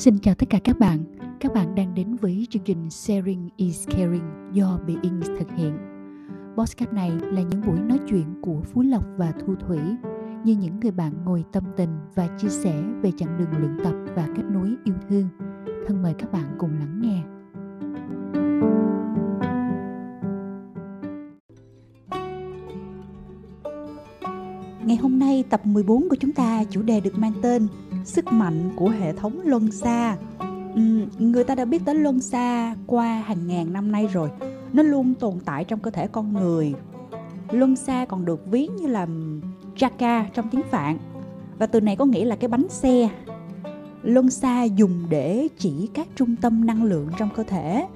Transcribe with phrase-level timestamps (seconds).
[0.00, 0.98] Xin chào tất cả các bạn.
[1.40, 5.78] Các bạn đang đến với chương trình Sharing is Caring do Being thực hiện.
[6.56, 9.78] Podcast này là những buổi nói chuyện của Phú Lộc và Thu Thủy,
[10.44, 13.94] như những người bạn ngồi tâm tình và chia sẻ về chặng đường luyện tập
[14.16, 15.28] và kết nối yêu thương.
[15.86, 17.22] Thân mời các bạn cùng lắng nghe.
[24.84, 27.68] Ngày hôm nay tập 14 của chúng ta, chủ đề được mang tên
[28.04, 30.16] Sức mạnh của hệ thống luân xa.
[30.72, 34.28] Uhm, Người ta đã biết tới luân xa qua hàng ngàn năm nay rồi.
[34.72, 36.74] Nó luôn tồn tại trong cơ thể con người.
[37.50, 39.06] Luân xa còn được ví như là
[39.76, 40.98] Chaka trong tiếng Phạn.
[41.58, 43.08] Và từ này có nghĩa là cái bánh xe.
[44.02, 47.86] Luân xa dùng để chỉ các trung tâm năng lượng trong cơ thể.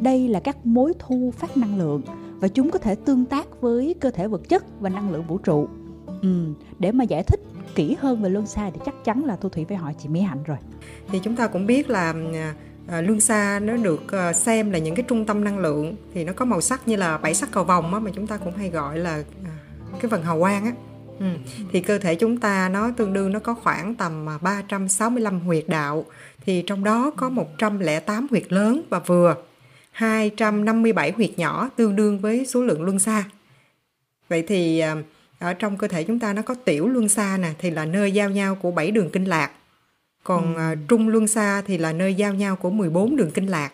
[0.00, 2.02] Đây là các mối thu phát năng lượng
[2.40, 5.38] Và chúng có thể tương tác với cơ thể vật chất và năng lượng vũ
[5.38, 5.68] trụ.
[6.22, 6.46] Ừ,
[6.78, 7.40] để mà giải thích
[7.74, 10.20] kỹ hơn về luân xa thì chắc chắn là thu thủy phải hỏi chị mỹ
[10.20, 10.56] hạnh rồi.
[11.08, 12.14] Thì chúng ta cũng biết là
[12.88, 16.24] à, luân xa nó được à, xem là những cái trung tâm năng lượng thì
[16.24, 18.56] nó có màu sắc như là bảy sắc cầu vồng á, mà chúng ta cũng
[18.56, 19.50] hay gọi là à,
[20.00, 20.72] cái vần hào quang á.
[21.18, 21.26] Ừ.
[21.72, 25.64] Thì cơ thể chúng ta nó tương đương nó có khoảng tầm à, 365 huyệt
[25.68, 26.04] đạo.
[26.46, 29.34] Thì trong đó có 108 huyệt lớn và vừa
[29.90, 33.24] 257 huyệt nhỏ tương đương với số lượng luân xa
[34.28, 34.82] Vậy thì
[35.38, 38.12] ở trong cơ thể chúng ta nó có tiểu luân xa nè thì là nơi
[38.12, 39.50] giao nhau của 7 đường kinh lạc.
[40.24, 40.72] Còn ừ.
[40.72, 43.72] uh, trung luân xa thì là nơi giao nhau của 14 đường kinh lạc.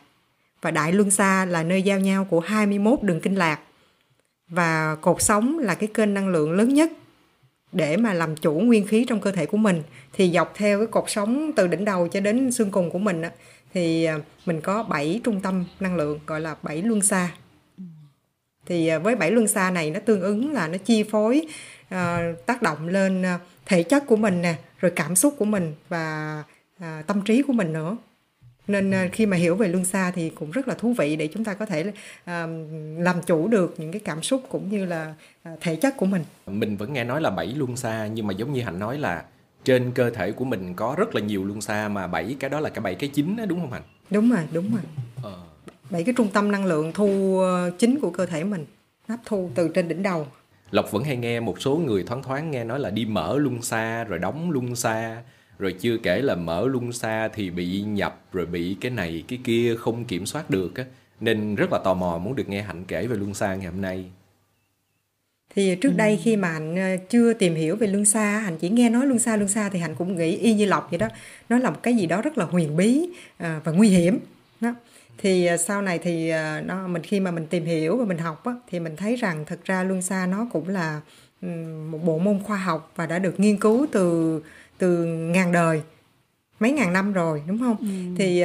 [0.63, 3.61] Và đại luân xa là nơi giao nhau của 21 đường kinh lạc.
[4.49, 6.93] Và cột sống là cái kênh năng lượng lớn nhất
[7.73, 9.83] để mà làm chủ nguyên khí trong cơ thể của mình.
[10.13, 13.23] Thì dọc theo cái cột sống từ đỉnh đầu cho đến xương cùng của mình
[13.75, 17.31] thì à, mình có 7 trung tâm năng lượng gọi là 7 luân xa
[18.71, 21.47] thì à, với bảy luân xa này nó tương ứng là nó chi phối
[21.95, 25.75] uh, tác động lên uh, thể chất của mình nè rồi cảm xúc của mình
[25.89, 26.45] và
[26.77, 27.97] uh, tâm trí của mình nữa.
[28.67, 31.29] Nên uh, khi mà hiểu về luân xa thì cũng rất là thú vị để
[31.35, 31.95] chúng ta có thể uh,
[32.99, 35.15] làm chủ được những cái cảm xúc cũng như là
[35.53, 36.25] uh, thể chất của mình.
[36.47, 39.25] Mình vẫn nghe nói là bảy luân xa nhưng mà giống như hạnh nói là
[39.65, 42.61] trên cơ thể của mình có rất là nhiều luân xa mà bảy cái đó
[42.61, 43.83] là cái bảy cái chính đó đúng không hạnh?
[44.11, 44.83] Đúng rồi đúng rồi.
[45.23, 45.50] Ờ
[45.91, 48.67] bảy cái trung tâm năng lượng thu ờ, chính của cơ thể mình
[49.09, 50.27] hấp thu từ trên đỉnh đầu.
[50.71, 53.63] Lộc vẫn hay nghe một số người thoáng thoáng nghe nói là đi mở luân
[53.63, 55.23] xa rồi đóng luân xa
[55.59, 59.39] rồi chưa kể là mở luân xa thì bị nhập rồi bị cái này cái
[59.45, 60.85] kia không kiểm soát được á.
[61.21, 63.81] Nên rất là tò mò muốn được nghe hạnh kể về luân xa ngày hôm
[63.81, 64.05] nay.
[65.55, 66.21] Thì trước đây ừ.
[66.23, 69.19] khi mà hạnh ờ, chưa tìm hiểu về luân xa hạnh chỉ nghe nói luân
[69.19, 71.09] xa luân xa thì hạnh cũng nghĩ y như lộc vậy đó.
[71.49, 73.09] Nó là một cái gì đó rất là huyền bí
[73.39, 74.19] ờ, và nguy hiểm
[74.61, 74.75] đó
[75.23, 78.19] thì à, sau này thì à, nó mình khi mà mình tìm hiểu và mình
[78.19, 81.01] học á, thì mình thấy rằng thực ra luân xa nó cũng là
[81.91, 84.41] một bộ môn khoa học và đã được nghiên cứu từ
[84.79, 85.83] từ ngàn đời
[86.61, 87.87] mấy ngàn năm rồi đúng không ừ.
[88.19, 88.45] thì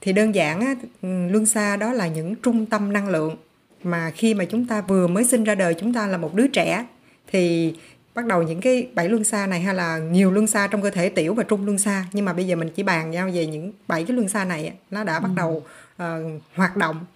[0.00, 3.36] thì đơn giản á, luân xa đó là những trung tâm năng lượng
[3.82, 6.46] mà khi mà chúng ta vừa mới sinh ra đời chúng ta là một đứa
[6.46, 6.86] trẻ
[7.26, 7.74] thì
[8.14, 10.90] bắt đầu những cái bảy luân xa này hay là nhiều luân xa trong cơ
[10.90, 13.46] thể tiểu và trung luân xa nhưng mà bây giờ mình chỉ bàn nhau về
[13.46, 15.34] những bảy cái luân xa này nó đã bắt ừ.
[15.36, 15.64] đầu
[16.02, 17.06] uh, hoạt động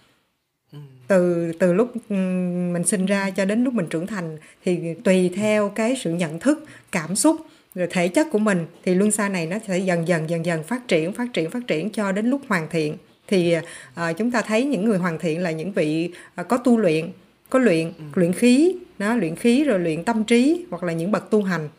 [0.71, 0.79] ừ.
[1.07, 5.69] từ từ lúc mình sinh ra cho đến lúc mình trưởng thành thì tùy theo
[5.69, 7.37] cái sự nhận thức cảm xúc
[7.75, 10.63] rồi thể chất của mình thì luân xa này nó sẽ dần dần dần dần
[10.63, 12.97] phát triển phát triển phát triển cho đến lúc hoàn thiện
[13.27, 16.77] thì uh, chúng ta thấy những người hoàn thiện là những vị uh, có tu
[16.77, 17.11] luyện
[17.49, 18.03] có luyện ừ.
[18.15, 21.69] luyện khí nó luyện khí rồi luyện tâm trí hoặc là những bậc tu hành.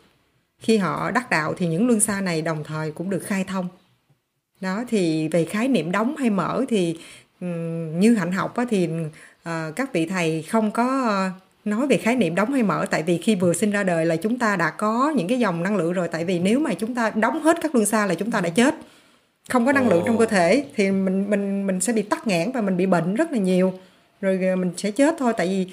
[0.59, 3.67] Khi họ đắc đạo thì những luân xa này đồng thời cũng được khai thông.
[4.61, 6.97] Đó thì về khái niệm đóng hay mở thì
[7.99, 8.89] như hạnh học á, thì
[9.49, 10.85] uh, các vị thầy không có
[11.27, 12.85] uh, nói về khái niệm đóng hay mở.
[12.89, 15.63] Tại vì khi vừa sinh ra đời là chúng ta đã có những cái dòng
[15.63, 16.07] năng lượng rồi.
[16.07, 18.49] Tại vì nếu mà chúng ta đóng hết các luân xa là chúng ta đã
[18.49, 18.75] chết.
[19.49, 22.51] Không có năng lượng trong cơ thể thì mình mình mình sẽ bị tắc nghẽn
[22.51, 23.73] và mình bị bệnh rất là nhiều
[24.21, 25.67] rồi ờ, mình sẽ chết thôi tại vì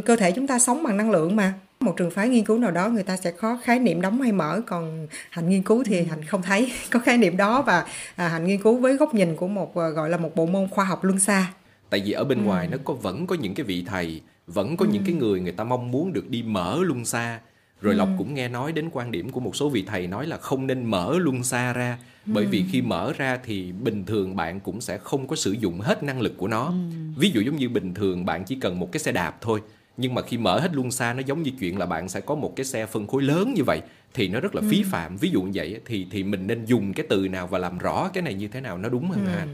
[0.00, 1.54] cơ thể chúng ta sống bằng năng lượng mà.
[1.80, 4.32] Một trường phái nghiên cứu nào đó người ta sẽ có khái niệm đóng hay
[4.32, 6.72] mở còn hạnh nghiên cứu thì hạnh không thấy.
[6.90, 9.90] Có khái niệm đó và à, hạnh nghiên cứu với góc nhìn của một ờ,
[9.90, 11.52] gọi là một bộ môn khoa học luân xa.
[11.90, 12.44] Tại vì ở bên ừ.
[12.44, 14.90] ngoài nó có vẫn có những cái vị thầy vẫn có ừ.
[14.92, 17.40] những cái người người ta mong muốn được đi mở luân xa
[17.80, 17.98] rồi ừ.
[17.98, 20.66] lộc cũng nghe nói đến quan điểm của một số vị thầy nói là không
[20.66, 21.98] nên mở luân xa ra.
[22.26, 25.80] Bởi vì khi mở ra thì bình thường bạn cũng sẽ không có sử dụng
[25.80, 26.72] hết năng lực của nó.
[27.16, 29.60] Ví dụ giống như bình thường bạn chỉ cần một cái xe đạp thôi
[29.96, 32.34] nhưng mà khi mở hết luân xa nó giống như chuyện là bạn sẽ có
[32.34, 33.80] một cái xe phân khối lớn như vậy
[34.14, 35.16] thì nó rất là phí phạm.
[35.16, 38.10] Ví dụ như vậy thì thì mình nên dùng cái từ nào và làm rõ
[38.12, 39.30] cái này như thế nào nó đúng hơn ừ.
[39.30, 39.46] hả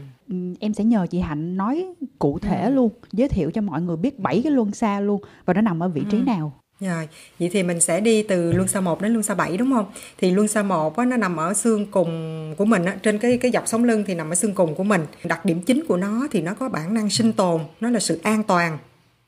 [0.59, 1.85] em sẽ nhờ chị hạnh nói
[2.19, 2.73] cụ thể ừ.
[2.73, 5.83] luôn giới thiệu cho mọi người biết bảy cái luân xa luôn và nó nằm
[5.83, 7.07] ở vị trí nào Rồi,
[7.39, 9.85] vậy thì mình sẽ đi từ luân xa 1 đến luân xa 7 đúng không?
[10.17, 13.37] Thì luân xa 1 á, nó nằm ở xương cùng của mình á, trên cái
[13.37, 15.05] cái dọc sống lưng thì nằm ở xương cùng của mình.
[15.23, 18.19] Đặc điểm chính của nó thì nó có bản năng sinh tồn, nó là sự
[18.23, 18.77] an toàn,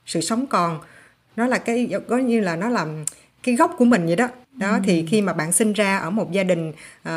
[0.06, 0.80] sự sống còn.
[1.36, 3.06] Nó là cái có như là nó làm
[3.44, 4.30] cái gốc của mình vậy đó
[4.60, 4.80] đó ừ.
[4.84, 7.14] thì khi mà bạn sinh ra ở một gia đình uh,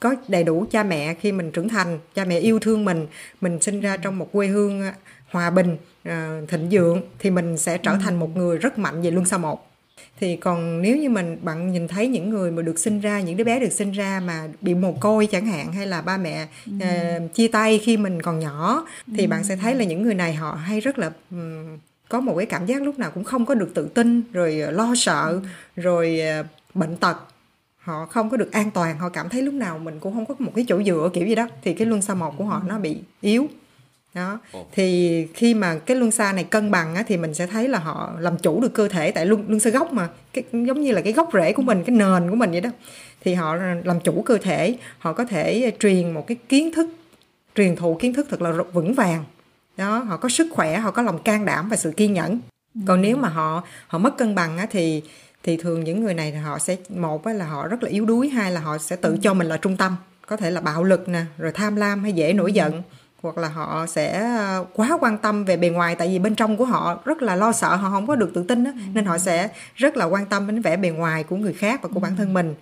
[0.00, 3.06] có đầy đủ cha mẹ khi mình trưởng thành cha mẹ yêu thương mình
[3.40, 4.82] mình sinh ra trong một quê hương
[5.30, 5.76] hòa bình
[6.08, 9.38] uh, thịnh vượng thì mình sẽ trở thành một người rất mạnh về luân xa
[9.38, 9.70] một.
[10.20, 13.36] Thì còn nếu như mình bạn nhìn thấy những người mà được sinh ra những
[13.36, 16.46] đứa bé được sinh ra mà bị mồ côi chẳng hạn hay là ba mẹ
[16.76, 18.86] uh, chia tay khi mình còn nhỏ
[19.16, 19.28] thì ừ.
[19.28, 21.78] bạn sẽ thấy là những người này họ hay rất là um,
[22.08, 24.94] có một cái cảm giác lúc nào cũng không có được tự tin rồi lo
[24.96, 25.40] sợ ừ.
[25.82, 27.16] rồi uh, bệnh tật.
[27.78, 30.34] Họ không có được an toàn họ cảm thấy lúc nào mình cũng không có
[30.38, 32.78] một cái chỗ dựa kiểu gì đó thì cái luân xa một của họ nó
[32.78, 33.48] bị yếu
[34.14, 34.40] đó.
[34.72, 37.78] Thì khi mà cái luân xa này cân bằng á, thì mình sẽ thấy là
[37.78, 40.08] họ làm chủ được cơ thể tại luân luân xa gốc mà.
[40.32, 42.70] Cái giống như là cái gốc rễ của mình cái nền của mình vậy đó.
[43.24, 46.90] Thì họ làm chủ cơ thể họ có thể truyền một cái kiến thức
[47.54, 49.24] truyền thụ kiến thức thật là vững vàng.
[49.76, 52.38] Đó họ có sức khỏe họ có lòng can đảm và sự kiên nhẫn.
[52.86, 55.02] Còn nếu mà họ họ mất cân bằng á, thì
[55.42, 58.52] thì thường những người này họ sẽ một là họ rất là yếu đuối hai
[58.52, 59.96] là họ sẽ tự cho mình là trung tâm.
[60.26, 62.82] Có thể là bạo lực nè rồi tham lam hay dễ nổi giận
[63.24, 66.56] hoặc là họ sẽ ờ, quá quan tâm về bề ngoài tại vì bên trong
[66.56, 69.18] của họ rất là lo sợ họ không có được tự tin đó, nên họ
[69.18, 72.16] sẽ rất là quan tâm đến vẻ bề ngoài của người khác và của bản
[72.16, 72.54] thân mình.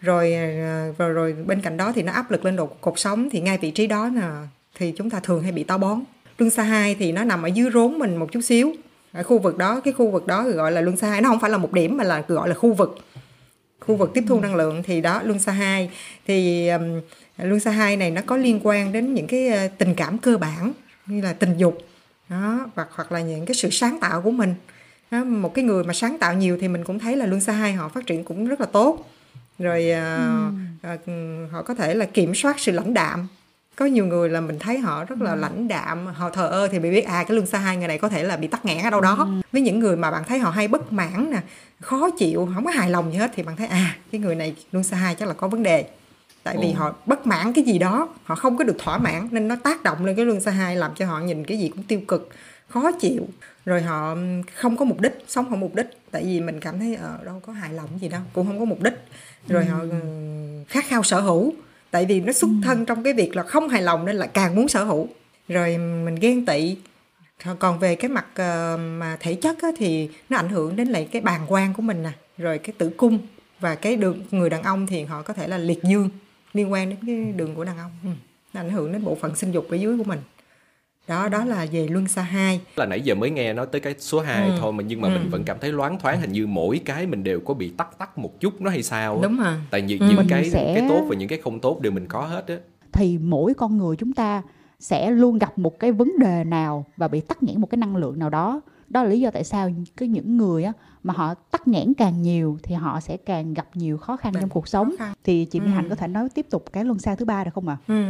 [0.00, 3.30] Rồi ờ, rồi rồi bên cạnh đó thì nó áp lực lên độ cột sống
[3.30, 4.48] thì ngay vị trí đó là
[4.78, 6.00] thì chúng ta thường hay bị táo bón.
[6.38, 8.72] Luân xa hai thì nó nằm ở dưới rốn mình một chút xíu.
[9.12, 11.40] Ở khu vực đó cái khu vực đó gọi là luân xa hai nó không
[11.40, 12.98] phải là một điểm mà là gọi là khu vực
[13.86, 15.90] khu vực tiếp thu năng lượng thì đó luân xa hai.
[16.26, 17.00] Thì um,
[17.38, 20.38] luân xa hai này nó có liên quan đến những cái uh, tình cảm cơ
[20.38, 20.72] bản
[21.06, 21.78] như là tình dục
[22.28, 24.54] đó hoặc hoặc là những cái sự sáng tạo của mình.
[25.10, 27.52] Đó, một cái người mà sáng tạo nhiều thì mình cũng thấy là luân xa
[27.52, 29.10] hai họ phát triển cũng rất là tốt.
[29.58, 30.54] Rồi uh,
[30.92, 33.28] uh, họ có thể là kiểm soát sự lãnh đạm
[33.76, 35.38] có nhiều người là mình thấy họ rất là ừ.
[35.40, 37.98] lãnh đạm họ thờ ơ thì bị biết à cái luân xa hai người này
[37.98, 39.16] có thể là bị tắc nghẽn ở đâu đó.
[39.18, 39.26] Ừ.
[39.52, 41.40] với những người mà bạn thấy họ hay bất mãn nè
[41.80, 44.56] khó chịu không có hài lòng gì hết thì bạn thấy à cái người này
[44.72, 45.84] luân xa hai chắc là có vấn đề.
[46.42, 49.48] Tại vì họ bất mãn cái gì đó họ không có được thỏa mãn nên
[49.48, 51.82] nó tác động lên cái luân xa hai làm cho họ nhìn cái gì cũng
[51.82, 52.28] tiêu cực
[52.68, 53.28] khó chịu.
[53.64, 54.16] Rồi họ
[54.54, 55.86] không có mục đích sống không mục đích.
[56.10, 58.58] Tại vì mình cảm thấy ở ờ, đâu có hài lòng gì đâu cũng không
[58.58, 58.94] có mục đích.
[59.48, 59.70] Rồi ừ.
[59.70, 59.78] họ
[60.68, 61.54] khát khao sở hữu
[61.90, 62.54] tại vì nó xuất ừ.
[62.62, 65.08] thân trong cái việc là không hài lòng nên là càng muốn sở hữu
[65.48, 66.76] rồi mình ghen tị
[67.58, 71.08] còn về cái mặt uh, mà thể chất á, thì nó ảnh hưởng đến lại
[71.12, 73.18] cái bàn quan của mình nè rồi cái tử cung
[73.60, 76.10] và cái đường người đàn ông thì họ có thể là liệt dương
[76.52, 78.08] liên quan đến cái đường của đàn ông ừ.
[78.52, 80.18] nó ảnh hưởng đến bộ phận sinh dục ở dưới của mình
[81.08, 83.94] đó đó là về luân xa 2 là nãy giờ mới nghe nói tới cái
[83.98, 84.56] số 2 ừ.
[84.60, 85.12] thôi mà nhưng mà ừ.
[85.12, 87.98] mình vẫn cảm thấy loáng thoáng hình như mỗi cái mình đều có bị tắc
[87.98, 90.06] tắc một chút nó hay sao đúng rồi tại vì ừ.
[90.08, 90.74] những cái sẽ...
[90.74, 92.56] cái tốt và những cái không tốt đều mình có hết á
[92.92, 94.42] thì mỗi con người chúng ta
[94.80, 97.96] sẽ luôn gặp một cái vấn đề nào và bị tắc nghẽn một cái năng
[97.96, 100.72] lượng nào đó đó là lý do tại sao cái những người á
[101.02, 104.40] mà họ tắc nghẽn càng nhiều thì họ sẽ càng gặp nhiều khó khăn Đấy,
[104.40, 104.94] trong cuộc sống
[105.24, 105.70] thì chị Mỹ ừ.
[105.70, 107.76] Hạnh có thể nói tiếp tục cái luân xa thứ ba được không ạ?
[107.86, 107.94] À?
[107.94, 108.04] Ừ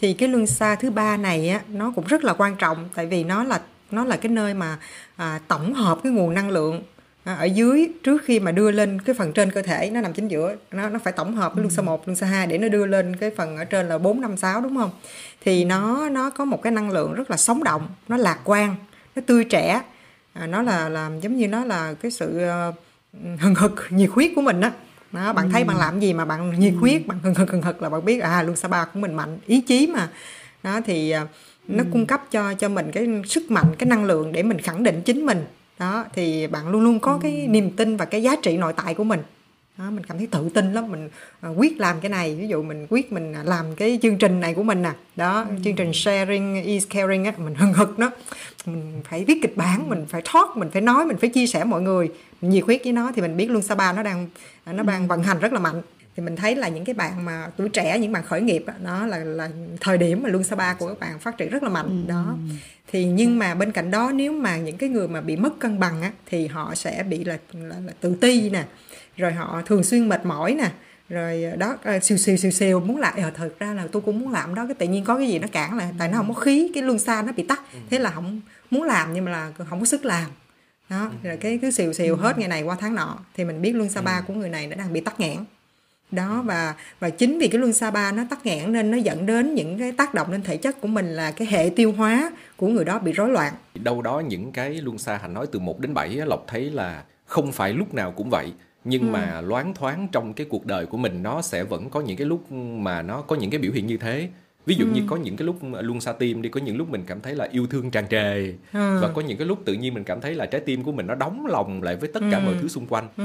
[0.00, 3.06] thì cái luân xa thứ ba này á nó cũng rất là quan trọng tại
[3.06, 3.60] vì nó là
[3.90, 4.78] nó là cái nơi mà
[5.16, 6.82] à, tổng hợp cái nguồn năng lượng
[7.24, 10.12] à, ở dưới trước khi mà đưa lên cái phần trên cơ thể nó nằm
[10.12, 12.58] chính giữa nó nó phải tổng hợp cái luân xa 1, luân xa 2 để
[12.58, 14.90] nó đưa lên cái phần ở trên là 4 5 6 đúng không?
[15.40, 18.74] Thì nó nó có một cái năng lượng rất là sống động, nó lạc quan,
[19.16, 19.82] nó tươi trẻ.
[20.32, 22.74] À, nó là làm giống như nó là cái sự uh,
[23.40, 24.72] hừng hực nhiệt huyết của mình á
[25.12, 25.50] đó bạn ừ.
[25.52, 28.04] thấy bạn làm gì mà bạn nhiệt huyết bạn hừng hực hừng hực là bạn
[28.04, 30.08] biết à luôn ba của mình mạnh ý chí mà
[30.62, 31.26] đó thì à,
[31.68, 31.88] nó ừ.
[31.92, 35.02] cung cấp cho cho mình cái sức mạnh cái năng lượng để mình khẳng định
[35.04, 35.44] chính mình
[35.78, 37.18] đó thì bạn luôn luôn có ừ.
[37.22, 39.20] cái niềm tin và cái giá trị nội tại của mình
[39.80, 41.08] đó, mình cảm thấy tự tin lắm mình
[41.50, 42.36] uh, quyết làm cái này.
[42.36, 44.92] Ví dụ mình quyết mình làm cái chương trình này của mình nè.
[45.16, 45.54] Đó ừ.
[45.64, 48.10] chương trình sharing is caring á mình hừng hực đó.
[48.66, 51.64] Mình phải viết kịch bản mình phải thoát mình phải nói mình phải chia sẻ
[51.64, 52.10] mọi người.
[52.40, 54.26] Mình nhiệt huyết với nó thì mình biết luôn Sapa nó đang
[54.66, 55.82] nó đang vận hành rất là mạnh.
[56.16, 58.72] Thì mình thấy là những cái bạn mà tuổi trẻ những bạn khởi nghiệp đó,
[58.82, 61.68] nó là là thời điểm mà luôn Sapa của các bạn phát triển rất là
[61.68, 62.04] mạnh.
[62.06, 62.08] Ừ.
[62.08, 62.34] đó.
[62.92, 65.80] Thì nhưng mà bên cạnh đó nếu mà những cái người mà bị mất cân
[65.80, 68.64] bằng á thì họ sẽ bị là, là, là tự ti nè
[69.20, 70.70] rồi họ thường xuyên mệt mỏi nè.
[71.10, 74.20] Rồi đó uh, siêu siêu siêu siêu muốn làm ờ thật ra là tôi cũng
[74.20, 76.34] muốn làm đó cái tự nhiên có cái gì nó cản lại tại nó không
[76.34, 77.78] có khí cái luân xa nó bị tắt ừ.
[77.90, 80.30] thế là không muốn làm nhưng mà là không có sức làm.
[80.88, 81.28] Đó ừ.
[81.28, 83.88] rồi cái cứ xìu xìu hết ngày này qua tháng nọ thì mình biết luân
[83.88, 85.38] xa ba của người này nó đang bị tắc nghẽn.
[86.10, 89.26] Đó và và chính vì cái luân xa ba nó tắc nghẽn nên nó dẫn
[89.26, 92.30] đến những cái tác động lên thể chất của mình là cái hệ tiêu hóa
[92.56, 93.52] của người đó bị rối loạn.
[93.74, 97.02] Đâu đó những cái luân xa hành nói từ 1 đến 7 lộc thấy là
[97.26, 98.52] không phải lúc nào cũng vậy
[98.84, 99.06] nhưng ừ.
[99.06, 102.26] mà loáng thoáng trong cái cuộc đời của mình nó sẽ vẫn có những cái
[102.26, 104.28] lúc mà nó có những cái biểu hiện như thế
[104.66, 104.90] ví dụ ừ.
[104.94, 107.34] như có những cái lúc luôn xa tim đi có những lúc mình cảm thấy
[107.34, 108.98] là yêu thương tràn trề ừ.
[109.02, 111.06] và có những cái lúc tự nhiên mình cảm thấy là trái tim của mình
[111.06, 112.42] nó đóng lòng lại với tất cả ừ.
[112.44, 113.24] mọi thứ xung quanh ừ.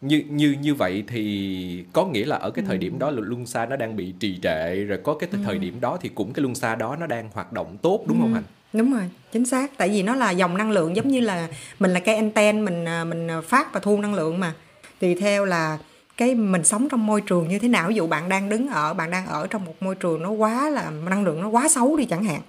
[0.00, 2.80] như như như vậy thì có nghĩa là ở cái thời ừ.
[2.80, 5.58] điểm đó là luân xa nó đang bị trì trệ rồi có cái thời ừ.
[5.58, 8.22] điểm đó thì cũng cái luân xa đó nó đang hoạt động tốt đúng ừ.
[8.22, 11.20] không anh đúng rồi chính xác tại vì nó là dòng năng lượng giống như
[11.20, 11.48] là
[11.78, 14.54] mình là cây anten mình à, mình phát và thu năng lượng mà
[15.00, 15.78] tùy theo là
[16.16, 17.88] cái mình sống trong môi trường như thế nào.
[17.88, 20.70] Ví dụ bạn đang đứng ở bạn đang ở trong một môi trường nó quá
[20.70, 22.40] là năng lượng nó quá xấu đi chẳng hạn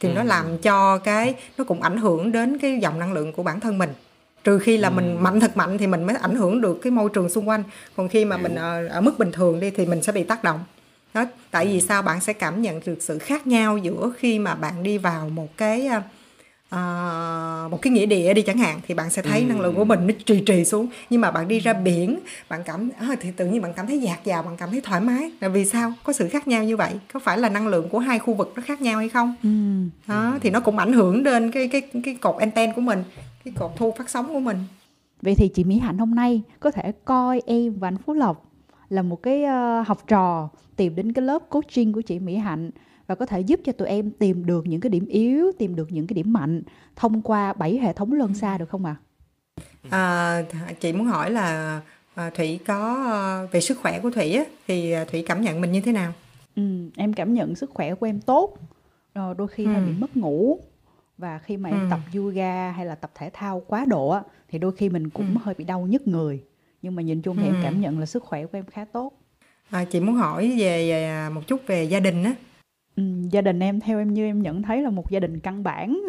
[0.00, 0.14] thì ừ.
[0.14, 3.60] nó làm cho cái nó cũng ảnh hưởng đến cái dòng năng lượng của bản
[3.60, 3.90] thân mình.
[4.44, 4.92] Trừ khi là ừ.
[4.92, 7.62] mình mạnh thật mạnh thì mình mới ảnh hưởng được cái môi trường xung quanh.
[7.96, 10.44] Còn khi mà mình ở, ở mức bình thường đi thì mình sẽ bị tác
[10.44, 10.60] động.
[11.14, 14.54] Đó tại vì sao bạn sẽ cảm nhận được sự khác nhau giữa khi mà
[14.54, 15.88] bạn đi vào một cái
[16.74, 19.46] uh, một cái nghĩa địa đi chẳng hạn thì bạn sẽ thấy ừ.
[19.46, 20.86] năng lượng của mình nó trì trì xuống.
[21.10, 24.00] Nhưng mà bạn đi ra biển bạn cảm à, thì tự nhiên bạn cảm thấy
[24.00, 25.30] dạt dào bạn cảm thấy thoải mái.
[25.40, 25.92] Là vì sao?
[26.04, 26.92] Có sự khác nhau như vậy.
[27.12, 29.34] Có phải là năng lượng của hai khu vực nó khác nhau hay không?
[29.42, 29.48] Ừ.
[30.06, 33.02] đó thì nó cũng ảnh hưởng đến cái cái cái cột anten của mình
[33.44, 34.58] cái cột thu phát sóng của mình.
[35.22, 38.50] Vậy thì chị Mỹ Hạnh hôm nay có thể coi em và anh Phú Lộc
[38.88, 42.70] là một cái uh, học trò tìm đến cái lớp coaching của chị Mỹ Hạnh
[43.06, 45.92] và có thể giúp cho tụi em tìm được những cái điểm yếu, tìm được
[45.92, 46.62] những cái điểm mạnh
[46.96, 48.96] thông qua bảy hệ thống luân xa được không ạ?
[49.90, 49.90] À?
[49.90, 50.42] À,
[50.80, 51.80] chị muốn hỏi là
[52.14, 55.60] à, Thủy có ờ, về sức khỏe của Thủy á, thì à, Thủy cảm nhận
[55.60, 56.12] mình như thế nào?
[56.56, 56.62] Ừ,
[56.96, 58.58] em cảm nhận sức khỏe của em tốt,
[59.12, 59.70] ờ, đôi khi ừ.
[59.86, 60.58] bị mất ngủ
[61.18, 61.86] và khi mà em ừ.
[61.90, 65.26] tập yoga hay là tập thể thao quá độ á, thì đôi khi mình cũng
[65.26, 65.40] ừ.
[65.42, 66.42] hơi bị đau nhức người
[66.82, 67.48] nhưng mà nhìn chung thì ừ.
[67.48, 69.12] em cảm nhận là sức khỏe của em khá tốt.
[69.70, 72.34] À, chị muốn hỏi về, về một chút về gia đình á
[73.30, 76.00] Gia đình em theo em như em nhận thấy là một gia đình căn bản.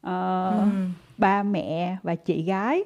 [0.00, 0.92] Ờ, Ừm.
[1.18, 2.84] ba mẹ và chị gái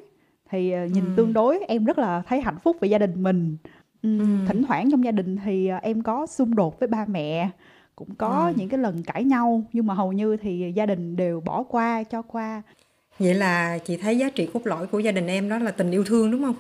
[0.51, 3.57] thì, ờ, nhìn tương đối em rất là thấy hạnh phúc về gia đình mình.
[4.03, 4.47] Ừm, Ừm.
[4.47, 7.51] thỉnh thoảng trong gia đình thì, ờ, em có xung đột với ba mẹ,
[7.97, 8.57] cũng có Ừm.
[8.57, 12.03] những cái lần cãi nhau, nhưng mà hầu như thì gia đình đều bỏ qua,
[12.03, 12.63] cho qua.
[13.19, 15.91] Vậy là chị thấy giá trị cốt lõi của gia đình em đó là tình
[15.91, 16.55] yêu thương, đúng không?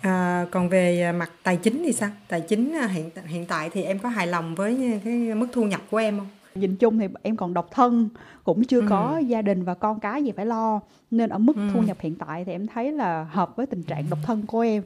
[0.00, 2.10] À, còn về à, mặt tài chính thì sao?
[2.28, 5.64] Tài chính à, hiện hiện tại thì em có hài lòng với cái mức thu
[5.64, 6.28] nhập của em không?
[6.54, 8.08] Nhìn chung thì em còn độc thân,
[8.44, 8.86] cũng chưa ừ.
[8.90, 11.62] có gia đình và con cái gì phải lo, nên ở mức ừ.
[11.72, 14.60] thu nhập hiện tại thì em thấy là hợp với tình trạng độc thân của
[14.60, 14.82] em.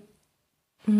[0.86, 0.92] Ừ.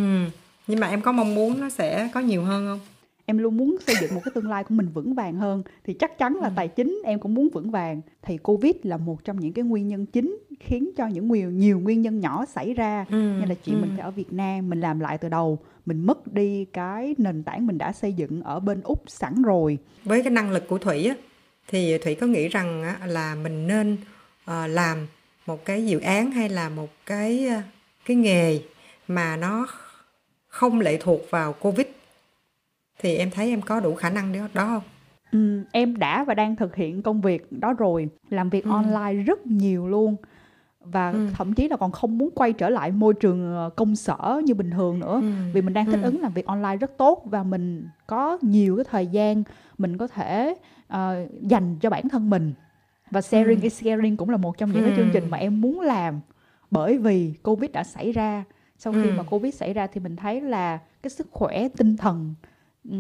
[0.67, 2.81] Nhưng mà em có mong muốn nó sẽ có nhiều hơn không?
[3.31, 5.95] Em luôn muốn xây dựng một cái tương lai của mình vững vàng hơn thì
[5.95, 6.53] chắc chắn là ừ.
[6.57, 9.89] tài chính em cũng muốn vững vàng thì covid là một trong những cái nguyên
[9.89, 13.17] nhân chính khiến cho những nhiều nhiều nguyên nhân nhỏ xảy ra ừ.
[13.17, 13.79] như là chị ừ.
[13.81, 17.43] mình phải ở Việt Nam mình làm lại từ đầu mình mất đi cái nền
[17.43, 20.79] tảng mình đã xây dựng ở bên úc sẵn rồi với cái năng lực của
[20.79, 21.15] thủy á
[21.69, 23.97] thì thủy có nghĩ rằng á, là mình nên
[24.51, 25.07] uh, làm
[25.47, 27.65] một cái dự án hay là một cái uh,
[28.05, 28.61] cái nghề
[29.09, 29.67] mà nó
[30.49, 31.87] không lệ thuộc vào covid
[33.01, 34.83] thì em thấy em có đủ khả năng đó, đó không?
[35.33, 38.71] Ừ, em đã và đang thực hiện công việc đó rồi, làm việc ừ.
[38.71, 40.17] online rất nhiều luôn
[40.85, 41.29] và ừ.
[41.33, 44.55] thậm chí là còn không muốn quay trở lại môi trường ờ, công sở như
[44.55, 45.33] bình thường nữa ừ.
[45.53, 46.03] vì mình đang thích ừ.
[46.03, 49.43] ứng làm việc online rất tốt và mình có nhiều cái thời gian
[49.79, 50.55] mình có thể
[50.95, 50.99] uh,
[51.43, 52.53] dành cho bản thân mình
[53.11, 53.65] và sharing ừ.
[53.65, 54.87] is caring cũng là một trong những ừ.
[54.87, 56.21] cái chương trình mà em muốn làm
[56.71, 58.45] bởi vì covid đã xảy ra
[58.79, 59.13] sau khi ừ.
[59.17, 62.35] mà covid xảy ra thì mình thấy là cái sức khỏe tinh thần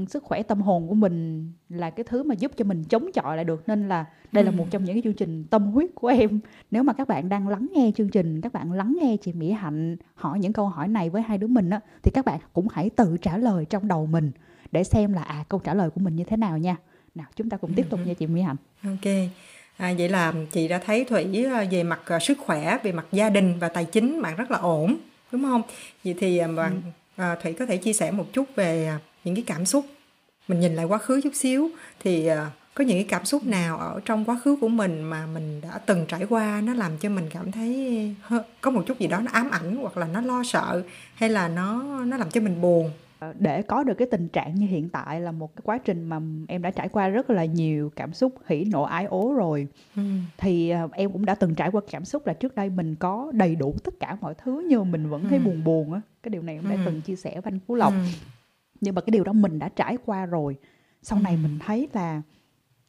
[0.08, 3.36] sức khỏe tâm hồn của mình là cái thứ mà giúp cho mình chống chọi
[3.36, 3.68] lại được.
[3.68, 6.40] Nên là đây là một trong những cái chương trình tâm huyết của em.
[6.70, 9.52] Nếu mà các bạn đang lắng nghe chương trình các bạn lắng nghe chị mỹ
[9.52, 12.68] hạnh hỏi những câu hỏi này với hai đứa mình á thì các bạn cũng
[12.72, 14.30] hãy tự trả lời trong đầu mình
[14.72, 16.76] để xem là à câu trả lời của mình như thế nào nha.
[17.14, 18.56] Nào chúng ta cùng tiếp tục nha chị mỹ hạnh.
[18.84, 19.12] Ok.
[19.76, 23.06] À, vậy là chị đã thấy Thủy à, về mặt uh, sức khỏe, về mặt
[23.12, 24.96] gia đình và tài chính bạn rất là ổn,
[25.32, 25.62] đúng không?
[26.04, 26.82] Vậy thì à, bạn
[27.16, 27.34] ừ.
[27.42, 28.92] Thủy có thể chia sẻ một chút về
[29.24, 29.86] những cái cảm xúc
[30.48, 32.36] mình nhìn lại quá khứ chút xíu thì uh,
[32.74, 35.78] có những cái cảm xúc nào ở trong quá khứ của mình mà mình đã
[35.86, 38.14] từng trải qua nó làm cho mình cảm thấy
[38.60, 40.82] có một chút gì đó nó ám ảnh hoặc là nó lo sợ
[41.14, 44.54] hay là nó nó làm cho mình buồn ờ, để có được cái tình trạng
[44.54, 47.44] như hiện tại là một cái quá trình mà em đã trải qua rất là
[47.44, 50.02] nhiều cảm xúc hỉ nộ ái ố rồi ừ.
[50.38, 53.32] thì uh, em cũng đã từng trải qua cảm xúc là trước đây mình có
[53.34, 55.44] đầy đủ tất cả mọi thứ nhưng mà mình vẫn thấy ừ.
[55.44, 56.80] buồn buồn á cái điều này em đã ừ.
[56.84, 57.98] từng chia sẻ với anh phú lộc ừ
[58.80, 60.56] nhưng mà cái điều đó mình đã trải qua rồi.
[61.02, 62.22] Sau này mình thấy là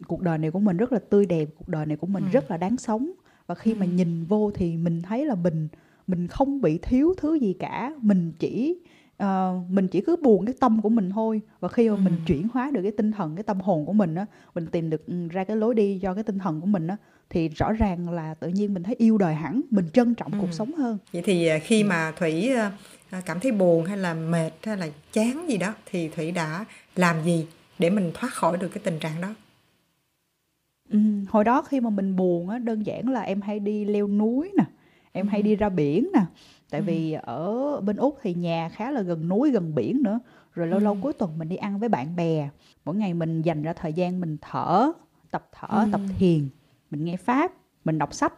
[0.08, 2.52] cuộc đời này của mình rất là tươi đẹp cuộc đời này của mình rất
[2.52, 3.12] là đáng sống.
[3.48, 5.68] Và khi mà nhìn vô thì mình thấy là mình
[6.08, 7.94] mình không bị thiếu thứ gì cả.
[8.02, 8.80] Mình chỉ
[9.24, 9.28] uh,
[9.70, 11.42] mình chỉ cứ buồn cái tâm của mình thôi.
[11.60, 14.16] Và khi mà mình chuyển hóa được cái tinh thần cái tâm hồn của mình
[14.16, 16.88] á mình tìm được ừ, ra cái lối đi cho cái tinh thần của mình
[16.88, 16.98] á
[17.32, 20.38] thì rõ ràng là tự nhiên mình thấy yêu đời hẳn mình trân trọng ừ.
[20.42, 20.98] cuộc sống hơn.
[21.14, 22.72] Vậy thì à, khi mà thủy à,
[23.26, 26.66] cảm thấy buồn hay là mệt hay là chán gì đó thì thủy đã
[26.96, 27.48] làm gì
[27.80, 29.28] để mình thoát khỏi được cái tình trạng đó
[30.90, 31.00] ừ,
[31.30, 34.52] hồi đó khi mà mình buồn á đơn giản là em hay đi leo núi
[34.58, 34.64] nè
[35.12, 36.22] em hay đi ra biển nè
[36.70, 36.86] tại ừ.
[36.88, 40.20] vì ở bên úc thì nhà khá là gần núi gần biển nữa
[40.54, 40.84] rồi lâu ừ.
[40.84, 42.50] lâu cuối tuần mình đi ăn với bạn bè
[42.86, 44.92] mỗi ngày mình dành ra thời gian mình thở
[45.32, 45.90] tập thở ừ.
[45.92, 46.50] tập thiền
[46.92, 47.52] mình nghe pháp
[47.86, 48.34] mình đọc sách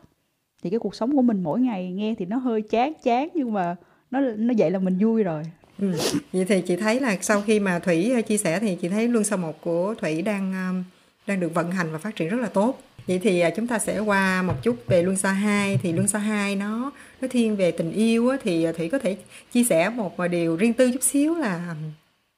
[0.64, 3.54] thì cái cuộc sống của mình mỗi ngày nghe thì nó hơi chán chán nhưng
[3.54, 3.76] mà
[4.14, 5.44] nó nó vậy là mình vui rồi.
[5.80, 5.92] Ừ.
[6.34, 9.08] vậy thì chị thấy là sau khi mà thủy ờ, chia sẻ thì chị thấy
[9.08, 10.84] luân sao một của thủy đang
[11.28, 12.80] đang được vận hành và phát triển rất là tốt.
[13.08, 16.08] Vậy thì ờ, chúng ta sẽ qua một chút về luân xa 2 thì luân
[16.08, 16.92] xa 2 nó
[17.22, 19.18] nó thiên về tình yêu á, thì thủy có thể
[19.52, 21.76] chia sẻ một điều riêng tư chút xíu là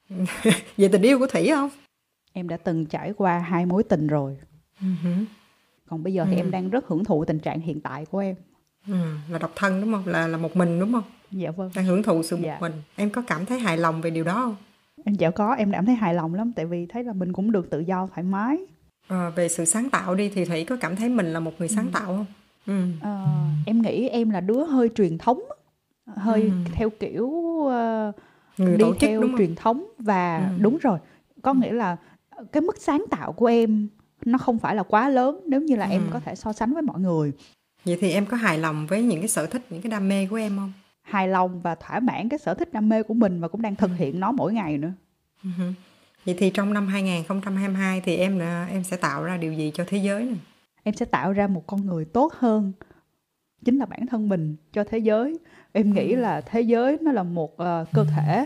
[0.76, 1.70] về tình yêu của thủy không?
[2.32, 4.36] Em đã từng trải qua hai mối tình rồi.
[4.80, 5.24] Uh-huh.
[5.88, 6.40] còn bây giờ thì uh-huh.
[6.40, 8.34] em đang rất hưởng thụ tình trạng hiện tại của em.
[8.90, 8.96] Uh,
[9.30, 10.06] là độc thân đúng không?
[10.06, 12.58] Là là một mình đúng không dạ vâng đang hưởng thụ sự một dạ.
[12.60, 14.56] mình em có cảm thấy hài lòng về điều đó không
[15.04, 17.52] em dạ có em cảm thấy hài lòng lắm tại vì thấy là mình cũng
[17.52, 18.58] được tự do thoải mái
[19.08, 21.68] à, về sự sáng tạo đi thì thủy có cảm thấy mình là một người
[21.68, 21.90] sáng ừ.
[21.92, 22.26] tạo không
[22.66, 22.84] ừ.
[23.02, 23.24] à,
[23.66, 25.42] em nghĩ em là đứa hơi truyền thống
[26.06, 26.50] hơi ừ.
[26.72, 28.14] theo kiểu uh,
[28.58, 30.62] người đi tổ chức, theo đúng truyền thống và ừ.
[30.62, 30.98] đúng rồi
[31.42, 31.96] có nghĩa là
[32.52, 33.88] cái mức sáng tạo của em
[34.24, 35.90] nó không phải là quá lớn nếu như là ừ.
[35.90, 37.32] em có thể so sánh với mọi người
[37.84, 40.26] vậy thì em có hài lòng với những cái sở thích những cái đam mê
[40.26, 40.72] của em không
[41.06, 43.76] hài lòng và thỏa mãn cái sở thích đam mê của mình và cũng đang
[43.76, 43.94] thực ừ.
[43.96, 44.92] hiện nó mỗi ngày nữa
[45.42, 45.72] uh-huh.
[46.24, 48.38] vậy thì trong năm 2022 thì em
[48.70, 50.38] em sẽ tạo ra điều gì cho thế giới này
[50.82, 52.72] em sẽ tạo ra một con người tốt hơn
[53.64, 55.38] chính là bản thân mình cho thế giới
[55.72, 56.20] em nghĩ ừ.
[56.20, 58.44] là thế giới nó là một uh, cơ thể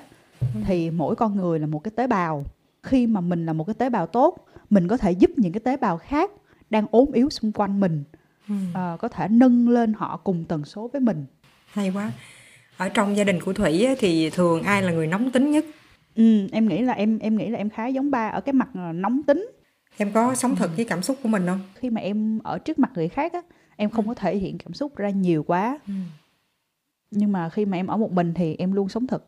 [0.64, 2.44] thì mỗi con người là một cái tế bào
[2.82, 5.60] khi mà mình là một cái tế bào tốt mình có thể giúp những cái
[5.60, 6.30] tế bào khác
[6.70, 8.04] đang ốm yếu xung quanh mình
[8.48, 8.54] ừ.
[8.70, 11.26] uh, có thể nâng lên họ cùng tần số với mình
[11.66, 12.12] hay quá
[12.80, 15.64] ở trong gia đình của thủy thì thường ai là người nóng tính nhất?
[16.14, 18.68] Ừ em nghĩ là em em nghĩ là em khá giống ba ở cái mặt
[18.94, 19.50] nóng tính.
[19.96, 21.60] Em có sống thật với cảm xúc của mình không?
[21.74, 23.42] Khi mà em ở trước mặt người khác á
[23.76, 25.78] em không có thể hiện cảm xúc ra nhiều quá.
[25.86, 25.92] Ừ.
[27.10, 29.24] nhưng mà khi mà em ở một mình thì em luôn sống thật.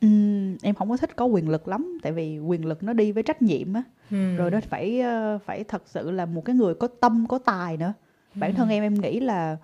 [0.00, 3.12] Ừm, em không có thích có quyền lực lắm, tại vì quyền lực nó đi
[3.12, 4.36] với trách nhiệm á, Ừm.
[4.36, 7.76] rồi nó phải, ơ, phải thật sự là một cái người có tâm, có tài
[7.76, 7.92] nữa.
[8.34, 9.56] Bản thân em em nghĩ là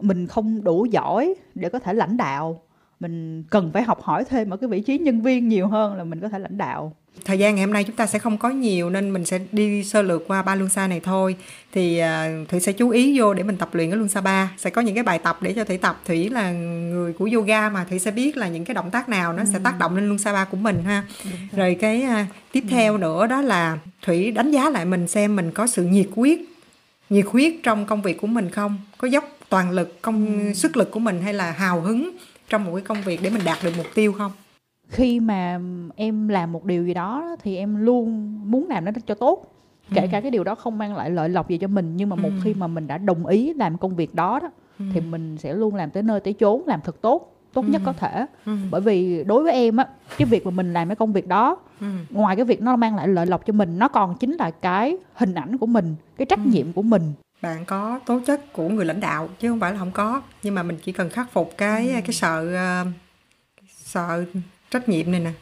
[0.00, 2.62] mình không đủ giỏi để có thể lãnh đạo,
[3.00, 6.04] mình cần phải học hỏi thêm ở cái vị trí nhân viên nhiều hơn là
[6.04, 6.94] mình có thể lãnh đạo.
[7.24, 9.84] Thời gian ngày hôm nay chúng ta sẽ không có nhiều nên mình sẽ đi
[9.84, 11.36] sơ lược qua ba luân xa này thôi.
[11.72, 14.52] Thì uh, thủy sẽ chú ý vô để mình tập luyện cái luân xa ba.
[14.56, 16.00] Sẽ có những cái bài tập để cho thủy tập.
[16.04, 19.32] Thủy là người của yoga mà thủy sẽ biết là những cái động tác nào
[19.32, 19.48] nó ừ.
[19.52, 21.04] sẽ tác động lên luân xa ba của mình ha.
[21.52, 21.76] Rồi.
[21.80, 22.68] Cái uh, tiếp ừ.
[22.70, 26.38] theo nữa đó là thủy đánh giá lại mình xem mình có sự nhiệt huyết
[27.10, 28.78] nhiệt huyết trong công việc của mình không?
[28.98, 30.52] Có dốc toàn lực công ừ.
[30.52, 32.10] sức lực của mình hay là hào hứng
[32.48, 34.32] trong một cái công việc để mình đạt được mục tiêu không
[34.88, 35.60] khi mà
[35.96, 39.52] em làm một điều gì đó thì em luôn muốn làm nó cho tốt
[39.94, 40.08] kể ừ.
[40.10, 42.28] cả cái điều đó không mang lại lợi lộc gì cho mình nhưng mà một
[42.28, 42.40] ừ.
[42.44, 44.84] khi mà mình đã đồng ý làm công việc đó đó ừ.
[44.94, 47.68] thì mình sẽ luôn làm tới nơi tới chốn làm thật tốt tốt ừ.
[47.68, 48.56] nhất có thể ừ.
[48.70, 49.86] bởi vì đối với em á
[50.18, 51.86] cái việc mà mình làm cái công việc đó ừ.
[52.10, 54.96] ngoài cái việc nó mang lại lợi lộc cho mình nó còn chính là cái
[55.14, 56.50] hình ảnh của mình cái trách ừ.
[56.52, 57.02] nhiệm của mình
[57.42, 60.54] bạn có tố chất của người lãnh đạo chứ không phải là không có nhưng
[60.54, 62.00] mà mình chỉ cần khắc phục cái ừ.
[62.04, 62.46] cái sợ
[62.82, 62.92] uh,
[63.84, 64.24] sợ
[64.70, 65.32] trách nhiệm này nè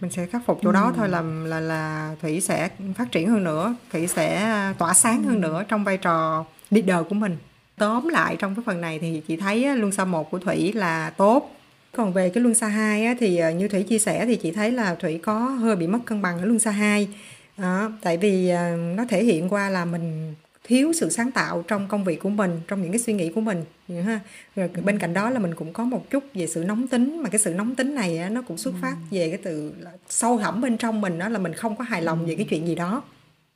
[0.00, 0.74] mình sẽ khắc phục chỗ ừ.
[0.74, 5.22] đó thôi là là là thủy sẽ phát triển hơn nữa thủy sẽ tỏa sáng
[5.22, 5.28] ừ.
[5.28, 7.36] hơn nữa trong vai trò leader của mình
[7.76, 11.10] tóm lại trong cái phần này thì chị thấy luân xa một của thủy là
[11.10, 11.50] tốt
[11.92, 14.72] còn về cái luân xa hai thì ờ, như thủy chia sẻ thì chị thấy
[14.72, 17.08] là thủy có hơi bị mất cân bằng ở luân xa hai
[17.56, 21.88] đó, tại vì ờ, nó thể hiện qua là mình thiếu sự sáng tạo trong
[21.88, 24.20] công việc của mình trong những cái suy nghĩ của mình ha.
[24.56, 27.28] Rồi bên cạnh đó là mình cũng có một chút về sự nóng tính mà
[27.28, 29.74] cái sự nóng tính này nó cũng xuất phát về cái từ
[30.08, 32.66] sâu thẳm bên trong mình đó là mình không có hài lòng về cái chuyện
[32.66, 33.02] gì đó.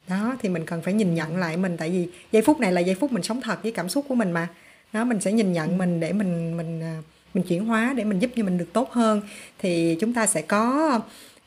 [0.08, 2.80] Đó thì mình cần phải nhìn nhận lại mình tại vì giây phút này là
[2.80, 4.48] giây phút mình sống thật với cảm xúc của mình mà.
[4.92, 7.02] Đó mình sẽ nhìn nhận mình để mình mình à,
[7.34, 9.22] mình chuyển hóa để mình giúp cho mình được tốt hơn.
[9.58, 11.00] Thì chúng ta sẽ có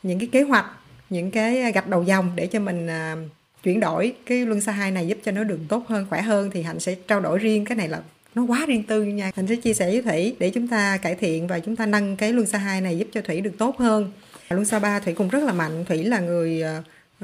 [0.03, 0.65] những cái kế hoạch
[1.09, 3.15] những cái gạch đầu dòng để cho mình à,
[3.63, 6.51] chuyển đổi cái luân xa hai này giúp cho nó được tốt hơn khỏe hơn
[6.53, 7.65] thì hạnh sẽ trao đổi riêng.
[7.65, 8.01] Cái này là
[8.35, 9.31] nó quá riêng tư nha.
[9.35, 12.15] Hạnh sẽ chia sẻ với thủy để chúng ta cải thiện và chúng ta nâng
[12.15, 14.11] cái luân xa hai này giúp cho thủy được tốt hơn.
[14.49, 15.85] Luân xa ba thủy cũng rất là mạnh.
[15.85, 16.63] Thủy là người